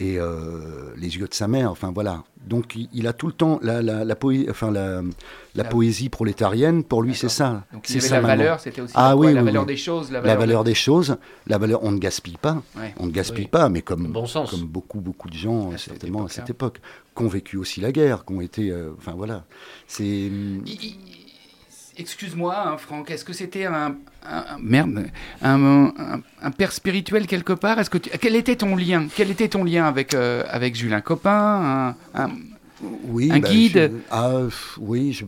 [0.00, 2.22] Et euh, les yeux de sa mère, enfin voilà.
[2.46, 5.64] Donc il, il a tout le temps la, la, la, poé- enfin, la, la La-
[5.64, 7.64] poésie prolétarienne, pour lui c'est ça.
[7.72, 9.66] Donc il C'est ça la valeur, c'était aussi Ah quoi, oui, la valeur oui.
[9.66, 11.16] des choses, la La valeur, valeur de- des choses,
[11.48, 12.62] la valeur, on ne gaspille pas.
[12.76, 12.94] Ouais.
[13.00, 13.50] On ne gaspille Oui.
[13.50, 14.52] pas, mais comme, Bon sens.
[14.52, 16.80] comme beaucoup, beaucoup de gens, À cette certainement à cette époque,
[17.16, 18.70] qui ont vécu aussi la guerre, qui ont été.
[18.70, 19.44] euh, enfin voilà.
[19.88, 20.04] C'est.
[20.04, 20.96] I-
[21.98, 25.06] Excuse-moi, hein, Franck, est-ce que c'était un, un- un- merde,
[25.42, 27.78] un, un- un père spirituel quelque part?
[27.80, 30.94] Est-ce que tu- quel était ton lien Quel était ton lien avec euh, avec Jules
[30.94, 32.30] Un copain un- un-
[33.08, 33.90] Oui, Un bah, guide?
[33.92, 34.42] je- ah,
[34.78, 35.24] oui, je-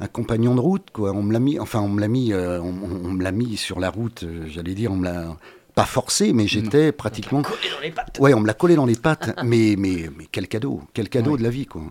[0.00, 1.12] un compagnon de route, quoi.
[1.12, 3.30] On me l'a mis, enfin, on me l'a mis, euh, on, on- on me l'a
[3.30, 5.36] mis sur la route, euh, j'allais dire, on me l'a
[5.76, 7.42] pas forcé, mais j'étais pratiquement.
[7.42, 8.18] Collé dans les pattes.
[8.18, 11.32] Ouais, on me l'a collé dans les pattes, mais, mais, mais quel cadeau, quel cadeau
[11.32, 11.38] Ouais.
[11.38, 11.82] de la vie, quoi.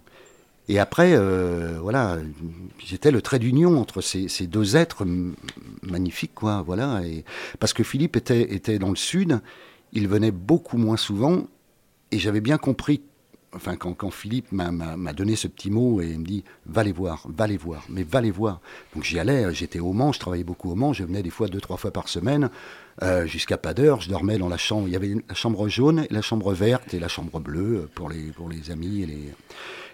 [0.70, 2.20] Et après, euh, voilà,
[2.78, 5.03] j'étais le trait d'union entre ces, deux êtres
[5.82, 7.01] magnifiques, quoi, voilà.
[7.03, 7.26] Et,
[7.59, 9.41] parce que Philippe était, dans le sud,
[9.93, 11.47] il venait beaucoup moins souvent,
[12.11, 13.01] et j'avais bien compris,
[13.51, 17.47] enfin, quand, Philippe m'a- donné ce petit mot et me dit, va les voir, va
[17.47, 18.61] les voir, mais va les voir.
[18.93, 21.47] Donc j'y allais, j'étais au Mans, je travaillais beaucoup au Mans, je venais des fois
[21.47, 22.51] deux, trois fois par semaine,
[23.01, 26.05] euh, jusqu'à pas d'heure, je dormais dans la chambre, il y avait la chambre jaune,
[26.11, 29.34] la chambre verte et la chambre bleue euh, pour les, pour les amis et les...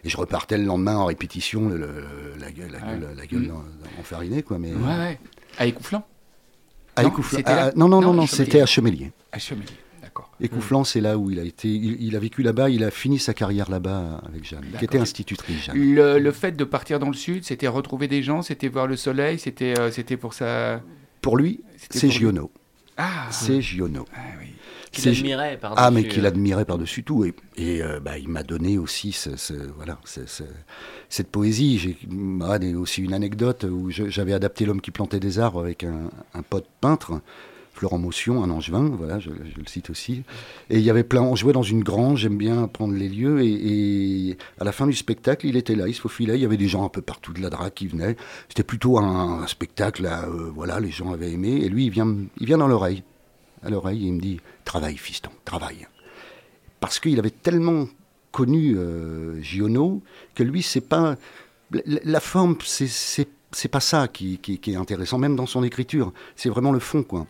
[0.05, 3.15] Et je repartais le lendemain en répétition, le- le- la gueule, la gueule, ouais.
[3.17, 3.51] la gueule Mm.
[3.51, 4.59] en- enfarinée, quoi.
[4.59, 5.19] Mais, Ouais, ouais.
[5.57, 6.05] À Écouflant
[6.95, 7.39] À Non, Écouflant-
[7.75, 8.45] non, non, Non, non, non, à Chemélier.
[8.45, 9.11] c'était à Chemélier.
[9.33, 9.67] À Chemélier,
[10.01, 10.29] d'accord.
[10.39, 11.67] Écouflant, c'est là où il a été.
[11.67, 14.99] Il, il a vécu là-bas, il a fini sa carrière là-bas avec Jeanne, qui était
[14.99, 15.75] institutrice, Jeanne.
[15.77, 18.95] Le, le fait de partir dans le sud, c'était retrouver des gens, c'était voir le
[18.95, 20.81] soleil, c'était euh, c'était pour ça.
[21.21, 22.09] Pour lui, c'est.
[22.09, 22.49] Giono.
[22.97, 24.05] Ah, C'est Giono.
[24.15, 24.53] ah oui.
[24.95, 25.83] Qu'il admirait par-dessus.
[25.85, 27.25] Ah, mais qu'il euh, admirait par-dessus tout.
[27.25, 30.43] Et, et, euh, bah, il m'a donné aussi ce, ce- voilà, ce- ce-
[31.09, 31.77] cette poésie.
[31.77, 31.97] J'ai
[32.41, 36.41] ah, aussi une anecdote où j'avais adapté L'homme qui plantait des arbres avec un, un
[36.41, 37.21] pote peintre,
[37.73, 40.23] Florent Motion, un angevin, voilà, je, je le cite aussi.
[40.69, 43.41] Et il y avait plein, on jouait dans une grange, j'aime bien prendre les lieux.
[43.43, 46.35] Et, et à la fin du spectacle, il était là, il se faufilait.
[46.37, 48.15] Il y avait des gens un peu partout de la drague qui venaient.
[48.47, 51.49] C'était plutôt un, un spectacle, euh, voilà, les gens avaient aimé.
[51.63, 53.03] Et lui, il vient, il vient dans l'oreille
[53.63, 55.87] à l'oreille il me dit Travaille, fiston, travaille.
[56.79, 57.87] Parce qu'il avait tellement
[58.31, 60.01] connu euh, Giono
[60.35, 61.15] que lui, c'est pas.
[61.71, 65.63] La, la forme, c'est- c'est pas ça qui, qui- qui est intéressant, même dans son
[65.63, 66.11] écriture.
[66.35, 67.25] C'est vraiment le fond, quoi.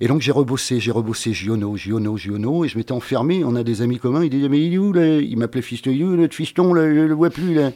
[0.00, 3.44] Et donc j'ai rebossé, j'ai rebossé Giono, Giono, Giono, et je m'étais enfermé.
[3.44, 5.18] On a des amis communs, ils disaient Mais il est où là?
[5.20, 7.70] Il m'appelait fiston, il est où notre fiston là, Je le vois plus là.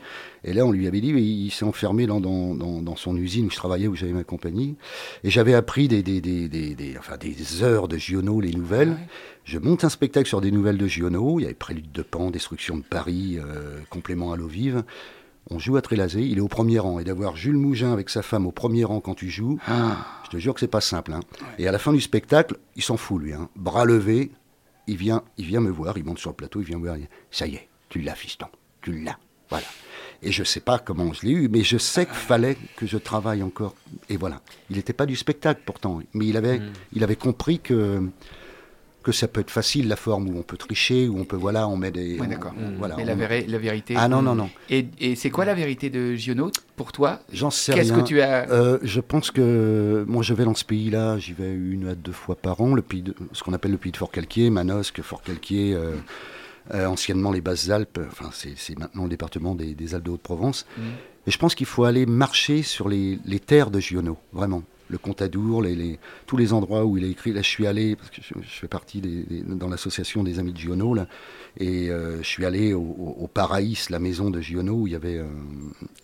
[0.44, 3.16] Et là, on lui avait dit mais Il s'est enfermé dans, dans, dans, dans son
[3.16, 4.74] usine où je travaillais, où j'avais ma compagnie.
[5.24, 8.90] Et j'avais appris des, des, des, des, des- enfin, des heures de Giono, les nouvelles.
[8.90, 9.08] Ouais.
[9.44, 11.38] Je monte un spectacle sur des nouvelles de Giono.
[11.38, 14.82] Il y avait Prélude de Pan, Destruction de Paris, euh, Complément à l'eau vive.
[15.50, 16.98] On joue à Trélazé, il est au premier rang.
[16.98, 20.30] Et d'avoir Jules Mougin avec sa femme au premier rang quand tu joues, Ah, je
[20.30, 21.12] te jure que c'est pas simple.
[21.12, 21.20] hein.
[21.58, 23.32] Et à la fin du spectacle, il s'en fout, lui.
[23.32, 23.48] hein.
[23.54, 24.32] Bras levé,
[24.88, 26.96] il vient, il vient me voir, il monte sur le plateau, il vient me voir.
[26.96, 28.46] il dit, Ça y est, tu l'as, fiston,
[28.82, 29.18] tu l'as.
[29.48, 29.66] Voilà.
[30.22, 32.96] Et je sais pas comment je l'ai eu, mais je sais qu'il fallait que je
[32.98, 33.74] travaille encore.
[34.08, 34.40] Et voilà.
[34.70, 36.60] Il n'était pas du spectacle pourtant, mais il avait,
[36.92, 38.02] il avait compris que
[39.06, 41.68] que ça peut être facile la forme où on peut tricher, où on peut voilà,
[41.68, 42.18] on met des.
[42.20, 42.52] on- d'accord.
[42.76, 43.94] voilà, Mais la, véri- la vérité.
[43.96, 44.50] Ah non non non.
[44.68, 47.20] Et, et c'est quoi la vérité de Giono pour toi?
[47.32, 48.50] J'en sais Qu'est-ce que tu as?
[48.50, 52.10] Euh, je pense que moi je vais dans ce pays-là, j'y vais une à deux
[52.10, 55.74] fois par an, le pays de, ce qu'on appelle le pays de Fort-Calquier, Manosque, Fort-Calquier,
[55.74, 55.92] euh,
[56.74, 60.66] euh, anciennement les Basses-Alpes, enfin c'est maintenant le département des, des Alpes de Haute-Provence.
[60.76, 60.84] Mhm.
[61.28, 64.64] Et je pense qu'il faut aller marcher sur les, les terres de Giono, vraiment.
[64.88, 67.32] Le Contadour, les, les- tous les endroits où il a écrit.
[67.32, 70.38] Là, je suis allé, parce que je, je fais partie des, des- dans l'association des
[70.38, 71.08] Amis de Giono, là,
[71.58, 74.92] et euh, je suis allé au, au, au Paraïs, la maison de Giono, où il
[74.92, 75.26] y avait, euh,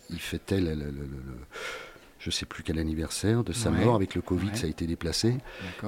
[0.09, 0.75] il fêtait le,
[2.19, 3.95] je sais plus quel anniversaire de sa Ouais, mort.
[3.95, 4.55] Avec le Covid, ouais.
[4.55, 5.35] ça a été déplacé.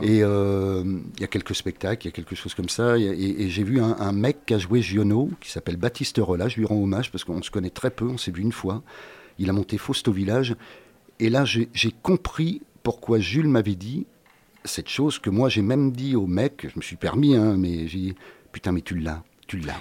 [0.01, 0.83] Et euh,
[1.15, 2.97] il y a quelques spectacles, il y a quelque chose comme ça.
[2.97, 6.17] Et, et- et j'ai vu un, un mec qui a joué Giono, qui s'appelle Baptiste
[6.17, 6.49] Rolla.
[6.49, 8.83] Je lui rends hommage parce qu'on se connaît très peu, on s'est vu une fois.
[9.39, 10.55] Il a monté Faust au village.
[11.21, 11.69] Et là, j'ai
[12.03, 14.05] compris pourquoi Jules m'avait dit
[14.63, 16.67] cette chose que moi j'ai même dit au mec.
[16.71, 18.15] Je me suis permis, hein, mais j'ai dit
[18.51, 19.75] Putain, mais tu l'as, tu l'as.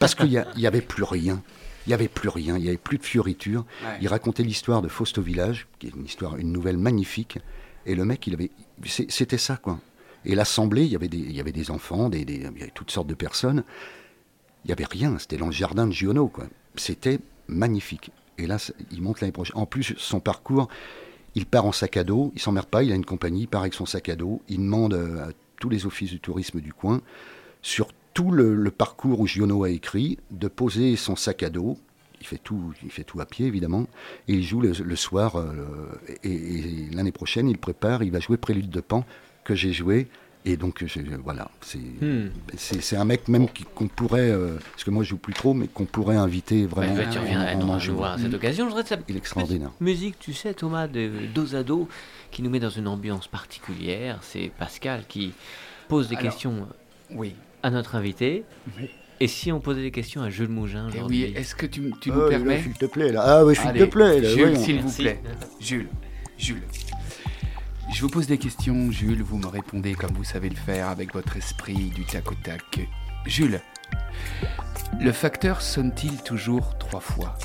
[0.00, 1.40] Parce qu'il n'y avait plus rien.
[1.86, 3.64] Il n'y avait plus rien, il n'y avait plus de fioritures.
[3.84, 3.98] Ouais.
[4.02, 7.38] Il racontait l'histoire de Faust au village, qui est une histoire, une nouvelle magnifique.
[7.86, 8.50] Et le mec, il avait,
[8.84, 9.78] c'était ça, quoi.
[10.24, 12.46] Et l'assemblée, il y avait des, il y avait des enfants, des, des- il y
[12.62, 13.62] avait toutes sortes de personnes.
[14.64, 16.46] Il n'y avait rien, c'était dans le jardin de Giono, quoi.
[16.74, 18.10] C'était magnifique.
[18.36, 18.56] Et là,
[18.90, 19.56] il monte l'année prochaine.
[19.56, 20.68] En plus, son parcours,
[21.36, 23.60] il part en sac à dos, il s'emmerde pas, il a une compagnie, il part
[23.60, 26.72] avec son sac à dos, il demande euh, à tous les offices du tourisme du
[26.72, 27.02] coin,
[27.60, 31.76] sur tout le, parcours où Giono a écrit, de poser son sac à dos.
[32.22, 33.86] Il fait tout, il fait tout à pied évidemment,
[34.26, 35.36] et il joue le, le soir.
[35.36, 35.54] euh,
[36.24, 39.04] et et l'année prochaine, il prépare, il va jouer Prélude de Pan
[39.44, 40.08] que j'ai joué.
[40.48, 42.30] Et donc je- voilà, c'est Hmm.
[42.92, 45.86] un mec même qu'on pourrait, euh, parce que moi je joue plus trop, mais qu'on
[45.86, 46.94] pourrait inviter Ouais, vraiment.
[46.94, 48.64] bah, tu en- en voir à cette occasion.
[48.70, 49.72] Je voudrais Il est extraordinaire.
[49.80, 51.88] Musique, tu sais, Thomas, de dos à dos,
[52.30, 54.20] qui nous met dans une ambiance particulière.
[54.22, 55.32] C'est Pascal qui
[55.88, 56.68] pose des Alors, questions
[57.10, 57.34] Oui.
[57.64, 58.44] à notre invité.
[58.78, 58.88] Oui.
[59.18, 62.10] Et si on posait des questions à Jules Mougin oui, aujourd'hui est-ce que tu, tu
[62.12, 63.22] Ah, nous permets S'il te plaît, là.
[63.24, 65.20] Ah oui, s'il te plaît, là, Jules, s'il vous plaît.
[65.58, 65.88] Jules,
[66.38, 66.62] Jules.
[67.92, 71.14] Je vous pose des questions, Jules, vous me répondez comme vous savez le faire avec
[71.14, 72.80] votre esprit du tac au tac.
[73.26, 73.60] Jules,
[75.00, 77.36] le facteur sonne-t-il toujours trois fois?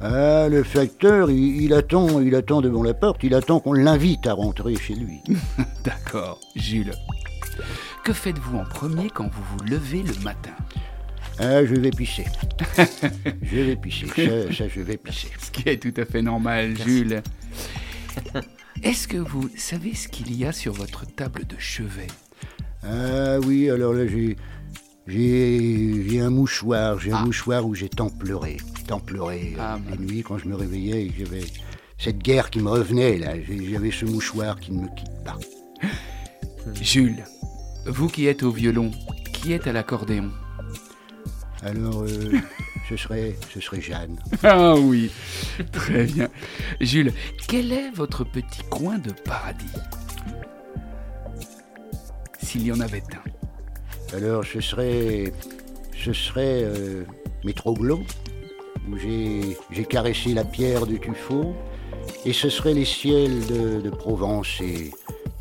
[0.00, 4.26] Ah, le facteur, il, il attend, il attend devant la porte, il attend qu'on l'invite
[4.26, 5.22] à rentrer chez lui.
[5.84, 6.92] D'accord, Jules.
[8.04, 10.52] Que faites-vous en premier quand vous vous levez le matin?
[11.38, 12.26] Ah, je vais pisser.
[13.42, 14.06] je vais pisser.
[14.06, 15.28] Ça, ça, je vais pisser.
[15.38, 17.22] Ce qui est tout à fait normal, Jules.
[18.82, 22.06] Est-ce que vous savez ce qu'il y a sur votre table de chevet?
[22.82, 24.36] Ah oui, alors là, j'ai.
[25.08, 27.24] J'ai un mouchoir, j'ai un Ah.
[27.24, 28.56] mouchoir où j'ai tant pleuré,
[28.88, 30.02] tant pleuré euh, Ah, les bah.
[30.02, 31.44] nuits quand je me réveillais et j'avais
[31.96, 35.38] cette guerre qui me revenait là, j'avais ce mouchoir qui ne me quitte pas.
[36.82, 37.22] Jules,
[37.86, 38.90] vous qui êtes au violon,
[39.32, 40.32] qui êtes à l'accordéon?
[41.62, 42.32] Alors, euh,
[42.88, 44.16] ce serait, ce serait Jeanne.
[44.42, 45.10] Ah oui,
[45.72, 46.28] très bien.
[46.80, 47.12] Jules,
[47.48, 49.64] quel est votre petit coin de paradis?
[52.42, 54.16] S'il y en avait un.
[54.16, 55.32] Alors, ce serait,
[55.96, 57.04] ce serait euh,
[58.88, 61.56] où j'ai caressé la pierre de Tuffeau,
[62.24, 64.92] et ce serait les ciels de, de Provence et,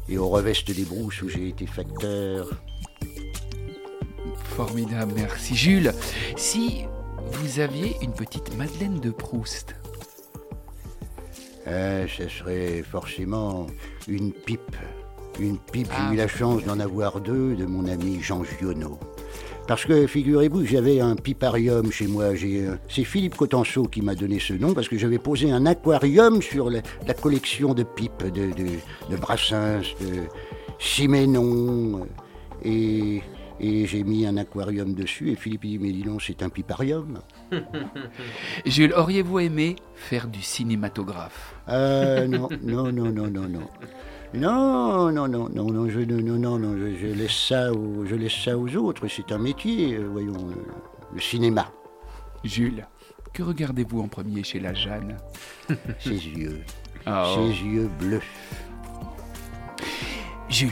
[0.09, 2.49] et au reveste des brousses où j'ai été facteur.
[4.55, 5.55] Formidable, merci.
[5.55, 5.93] Jules,
[6.37, 6.85] si
[7.31, 9.75] vous aviez une petite Madeleine de Proust,
[11.67, 13.65] Euh, ce serait forcément
[14.07, 14.75] une pipe.
[15.39, 18.99] Une pipe, j'ai Ah, eu la chance d'en avoir deux de mon ami Jean Giono.
[19.67, 22.35] Parce que figurez-vous que j'avais un piparium chez moi.
[22.35, 25.65] J'ai, euh, C'est Philippe Cotenceau qui m'a donné ce nom parce que j'avais posé un
[25.65, 28.67] aquarium sur la, la collection de pipes de, de,
[29.09, 30.25] de Brassens, de
[30.77, 32.01] Siménon.
[32.01, 32.05] euh,
[32.63, 33.23] Et,
[33.59, 36.49] et j'ai mis un aquarium dessus et Philippe il dit Mais dis donc, c'est un
[36.49, 37.19] piparium.
[38.65, 41.55] Jules, auriez-vous aimé faire du cinématographe?
[41.69, 43.67] Euh, non, non, non, non, non, non.
[44.33, 48.05] Non, non, non, non, non, je, non, non, non, non, je, je laisse ça aux,
[48.05, 49.07] je laisse ça aux autres.
[49.07, 50.35] C'est un métier, euh, voyons,
[51.13, 51.71] le cinéma,
[52.43, 52.85] Jules,
[53.33, 55.17] que regardez-vous en premier chez la Jeanne?
[55.99, 56.61] Ses yeux,
[57.07, 57.35] Oh.
[57.35, 58.21] ses yeux bleus.
[60.49, 60.69] Jules,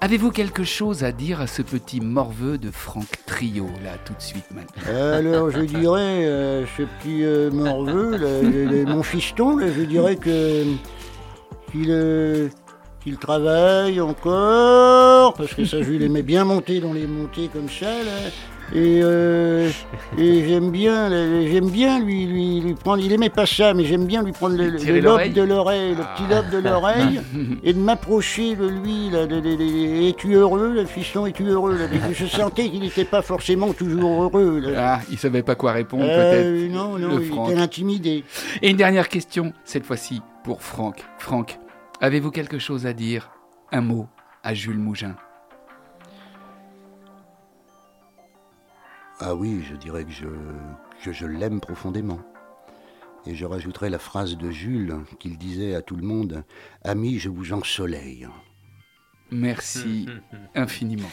[0.00, 4.22] avez-vous quelque chose à dire à ce petit morveux de Franck Trio, là, tout de
[4.22, 4.82] suite maintenant
[5.12, 10.64] Alors, je dirais, euh, ce petit euh, morveux, mon fiston, je dirais que
[11.72, 12.48] qu'il euh,
[13.02, 17.86] qu'il travaille encore, parce que ça, je l'aimais bien monter dans les montées comme ça,
[17.86, 18.30] là.
[18.74, 19.70] Et, euh,
[20.18, 21.08] et j'aime bien,
[21.50, 23.02] j'aime bien lui, lui, lui prendre.
[23.02, 26.02] Il aimait pas ça, mais j'aime bien lui prendre le, le- lobe de l'oreille, le
[26.02, 26.14] Ah.
[26.14, 27.20] petit lobe de l'oreille,
[27.64, 29.08] et de m'approcher de lui.
[29.10, 32.68] Là, de- de- de- es-tu heureux, le fiston Es-tu heureux là Parce que Je sentais
[32.68, 34.60] qu'il n'était pas forcément toujours heureux.
[34.60, 34.96] Là.
[34.96, 36.72] Ah, il savait pas quoi répondre, Euh, peut-être.
[36.72, 37.50] non, non, le il Franck.
[37.50, 38.24] était intimidé.
[38.60, 41.04] Et une dernière question, cette fois-ci, pour Franck.
[41.18, 41.58] Franck,
[42.02, 43.30] avez-vous quelque chose à dire
[43.72, 44.06] Un mot
[44.44, 45.14] à Jules Mougin?
[49.20, 50.26] Ah oui, je dirais que je,
[51.04, 52.20] que je l'aime profondément.
[53.26, 56.44] Et je rajouterai la phrase de Jules qu'il disait à tout le monde
[56.84, 58.28] Ami, je vous ensoleille.
[59.30, 60.06] Merci
[60.54, 61.10] infiniment.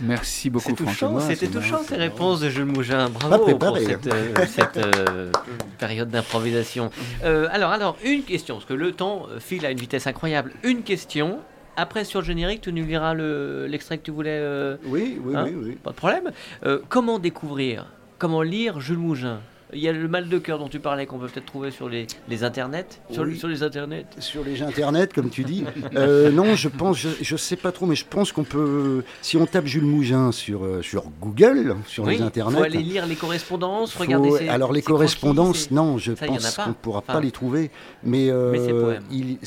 [0.00, 1.22] Merci beaucoup, Franck.
[1.22, 3.08] c'était touchant ces réponses de Jules Mougin.
[3.10, 5.30] Bravo pour cette, euh, cette, euh,
[5.78, 6.90] période d'improvisation.
[7.22, 10.52] Euh, alors, alors, une question, parce que le temps file à une vitesse incroyable.
[10.64, 11.38] Une question.
[11.76, 14.30] Après, sur le générique, tu nous liras le- l'extrait que tu voulais.
[14.40, 15.78] euh, Oui, oui, Hein oui, oui.
[15.82, 16.30] Pas de problème.
[16.64, 17.86] Euh, comment découvrir
[18.18, 19.40] Comment lire Jules Mougin?
[19.72, 21.88] Il y a le mal de cœur dont tu parlais qu'on peut peut-être trouver sur
[21.88, 22.86] les, les internets.
[23.10, 23.36] Sur, Oui.
[23.36, 24.06] sur les internets.
[24.20, 25.64] Sur les internets, comme tu dis.
[25.96, 29.36] Euh, non, je pense, je, je sais pas trop, mais je pense qu'on peut, si
[29.36, 32.56] on tape Jules Mougin sur, sur Google, sur oui, les internets.
[32.58, 36.56] faut aller lire les correspondances, faut- regarder ses- alors les correspondances, non, je Ça, pense
[36.56, 37.72] qu'on ne pourra Enfin, pas les trouver.
[38.04, 39.02] Mais, euh, Mais ces poèmes.
[39.10, 39.38] il-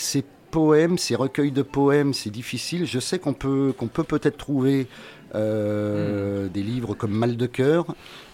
[0.51, 2.85] poèmes, ces recueils de poèmes, c'est difficile.
[2.85, 4.87] Je sais qu'on peut qu'on peut peut-être trouver
[5.35, 6.49] euh, Hmm.
[6.49, 7.85] des livres comme Mal de cœur,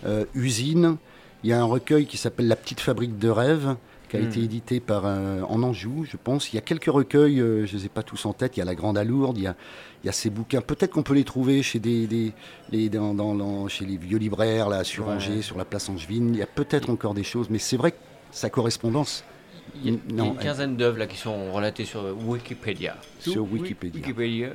[0.05, 0.97] euh, Usine.
[1.43, 3.75] Il y a un recueil qui s'appelle La petite fabrique de rêves
[4.09, 4.23] qui a Hmm.
[4.25, 6.53] été édité par euh, en Anjou, je pense.
[6.53, 8.55] Il y a quelques recueils, je ne les ai pas tous en tête.
[8.55, 9.55] Il y a La Grande Alourde, il y a,
[10.03, 10.61] il y a ces bouquins.
[10.61, 12.31] Peut-être qu'on peut les trouver chez des, des-
[12.71, 15.15] les, dans, dans- dans- chez les vieux libraires là, sur Ouais.
[15.15, 16.29] Angers, sur la place Angevine.
[16.33, 17.97] Il y a peut-être encore des choses, mais c'est vrai que
[18.31, 19.23] sa correspondance.
[19.83, 22.95] Il y a, y une quinzaine d'œuvres là qui sont relatées sur Wikipédia.
[23.19, 23.99] Sur Wikipédia.
[23.99, 24.49] Wikipédia.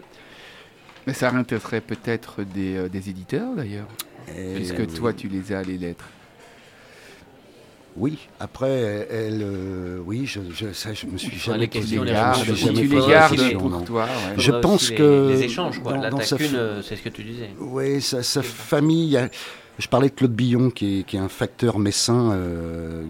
[1.06, 3.88] Mais ça intéresserait peut-être des, euh, des éditeurs d'ailleurs,
[4.36, 4.86] Et puisque oui.
[4.86, 6.04] toi tu les as les lettres.
[7.96, 12.10] Oui, après, elle, euh, oui, je, je, ça, je me suis jamais les questions, la
[12.10, 14.04] les gardes, je me tu suis les jamais posé gardes la pour toi.
[14.04, 14.34] ouais.
[14.36, 15.94] Je pense les- que Les, échanges, quoi.
[15.94, 17.50] dans- euh, c'est ce que tu disais.
[17.58, 19.16] Oui, sa, sa famille.
[19.16, 19.28] a-
[19.78, 23.04] je parlais de Claude Billon, qui est, un facteur messin, euh,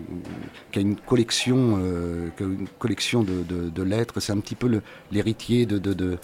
[0.71, 4.21] qui a une collection, euh, une collection de, lettres.
[4.21, 6.19] C'est un petit peu l'héritier de,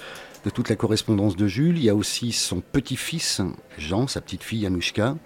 [0.53, 1.79] toute la correspondance de Jules.
[1.79, 3.41] Il y a aussi son petit-fils,
[3.79, 5.17] Jean, sa petite-fille, Anouchka.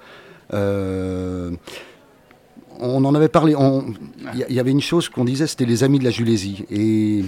[0.55, 1.51] Euh,
[2.81, 3.57] on en avait parlé.
[4.35, 6.65] Il y, avait une chose qu'on disait, c'était les amis de la Julésie.
[6.71, 7.25] Et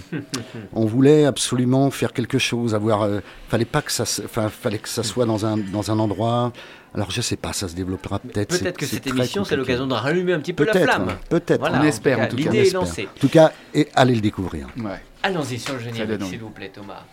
[0.72, 3.02] on voulait absolument faire quelque chose, avoir.
[3.02, 3.18] euh,
[3.48, 6.52] fallait pas que ça, soit dans un endroit.
[6.94, 8.58] Alors je sais pas, ça se développera peut-être.
[8.58, 11.18] Peut-être que cette émission, c'est l'occasion de rallumer un petit peu la Peut-être, flamme.
[11.28, 11.60] peut-être.
[11.60, 12.42] Voilà, On espère, en tout cas.
[12.48, 13.08] On L'idée est lancée.
[13.16, 14.66] En tout cas, et allez le découvrir.
[14.78, 15.00] Ouais.
[15.22, 17.04] Allons-y sur le générique, s'il vous plaît, Thomas.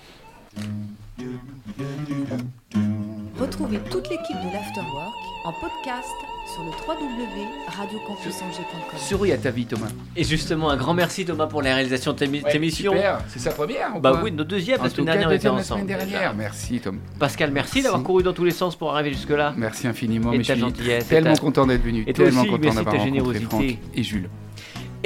[3.39, 5.13] Retrouvez toute l'équipe de l'Afterwork
[5.45, 6.09] en podcast
[6.53, 8.99] sur le www.radiocampusangers.com.
[8.99, 9.88] Souris à ta vie, Thomas.
[10.15, 12.93] Et justement, un grand merci, Thomas, pour la réalisation de cette émission.
[12.93, 13.95] Super, c'est sa première.
[13.95, 15.86] ou Bah oui, notre deuxième, En la tout semaine cas, dernière, on était ensemble.
[15.86, 16.34] dernière.
[16.36, 16.99] Merci, Tom.
[17.20, 19.53] Pascal, merci d'avoir couru dans tous les sens pour arriver jusque-là.
[19.57, 20.32] Merci infiniment.
[20.34, 22.03] Et ta gentillesse, et tellement ta- content d'être venu.
[22.07, 23.39] Et tellement aussi, content d'avoir rencontré.
[23.41, 24.30] Franck et Jules.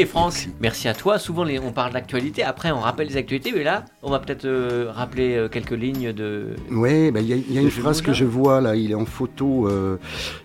[0.02, 0.50] Et Franck, merci.
[0.60, 0.88] Merci.
[0.88, 1.20] à toi.
[1.20, 2.42] Souvent, les- on parle d'actualité.
[2.42, 3.52] Après, on rappelle les actualités.
[3.56, 6.56] Mais là, on va peut-être euh, rappeler euh, quelques lignes de.
[6.72, 8.96] Oui, il y a, il y a une phrase que je vois là, il est
[8.96, 9.98] en photo, euh,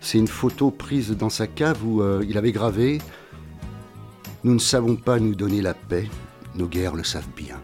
[0.02, 2.98] c'est une photo prise dans sa cave où il avait gravé
[4.44, 6.08] Nous ne savons pas nous donner la paix,
[6.54, 7.56] nos guerres le savent bien.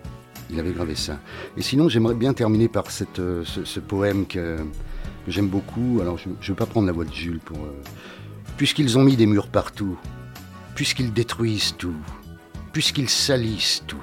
[0.51, 1.19] Il avait gravé ça.
[1.59, 5.99] Et sinon, j'aimerais bien terminer par cette, ce, ce poème que, que j'aime beaucoup.
[6.01, 7.59] Alors, je ne veux pas prendre la voix de Jules pour.
[8.57, 9.99] Puisqu'ils ont mis des murs partout,
[10.75, 11.97] puisqu'ils détruisent tout,
[12.73, 14.03] puisqu'ils salissent tout,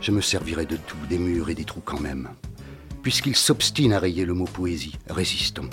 [0.00, 2.28] je me servirai de tout, des murs et des trous quand même.
[3.02, 5.70] Puisqu'ils s'obstinent à rayer le mot poésie, résistons.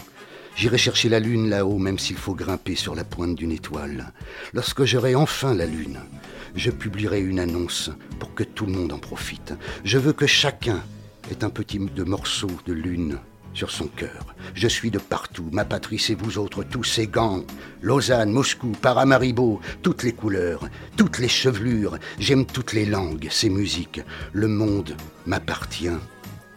[0.56, 4.14] J'irai chercher la lune là-haut, même s'il faut grimper sur la pointe d'une étoile.
[4.54, 6.00] Lorsque j'aurai enfin la lune,
[6.56, 9.54] je publierai une annonce pour que tout le monde en profite.
[9.84, 10.82] Je veux que chacun
[11.30, 13.20] ait un petit morceau de lune
[13.56, 14.36] sur son cœur.
[14.54, 17.44] Je suis de partout, ma patrie c'est vous autres, tous ces gants.
[17.82, 21.98] Lausanne, Moscou, Paramaribo, toutes les couleurs, toutes les chevelures.
[22.20, 24.02] J'aime toutes les langues, ces musiques.
[24.34, 24.96] Le monde
[25.26, 25.90] m'appartient.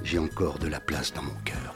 [0.02, 1.74] J'ai encore de la place dans mon cœur.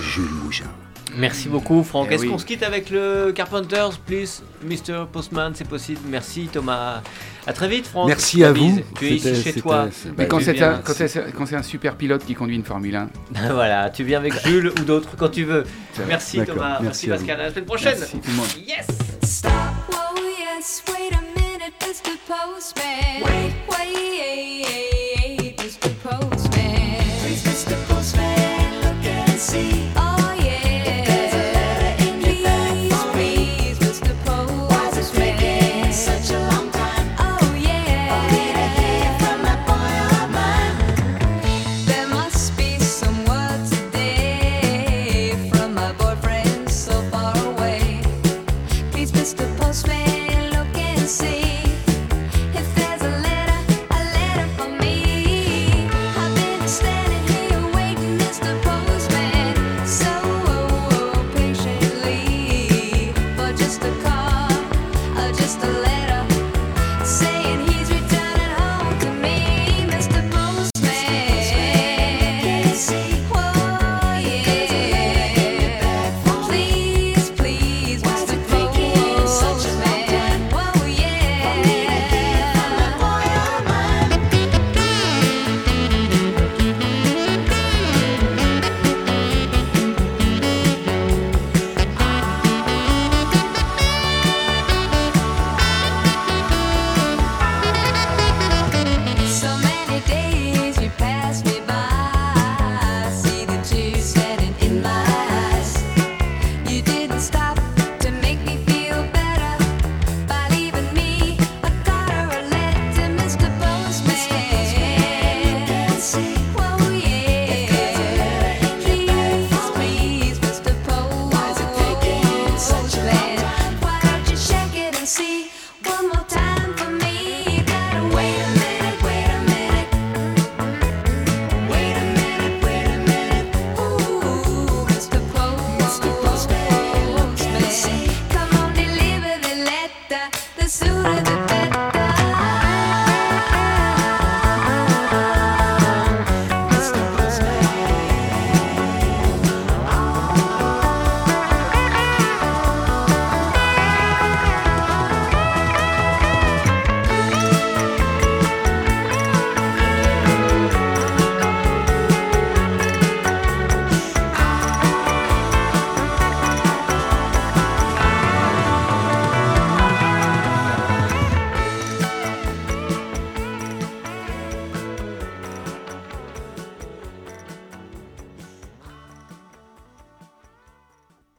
[0.00, 0.70] Jules Mougin.
[1.16, 2.08] Merci beaucoup, Franck.
[2.10, 5.06] Eh Est-ce qu'on se quitte avec le Carpenters, please, Mr.
[5.10, 6.00] Postman, c'est possible.
[6.08, 7.02] Merci, Thomas.
[7.46, 8.08] À très vite, Franck.
[8.08, 8.80] Merci à vous.
[8.98, 9.88] Tu es chez toi.
[10.16, 13.08] Mais quand c'est un, super pilote qui conduit une Formule 1.
[13.52, 15.64] voilà, tu viens avec Jules ou d'autres quand tu veux.
[16.06, 16.78] Merci, Thomas.
[16.80, 17.40] Merci, Pascal.
[17.40, 17.96] À, la semaine prochaine.
[17.98, 18.46] Merci, tout le monde.
[18.66, 18.86] Yes.
[19.22, 19.52] Stop.
[19.90, 20.82] Oh, yes.
[20.88, 22.16] Wait a minute, Mr.
[22.26, 23.22] Postman.
[23.24, 25.90] Wait, wait, Mr.
[26.02, 26.96] Postman.
[27.22, 27.76] Please, Mr.
[27.88, 30.01] Postman, look and see.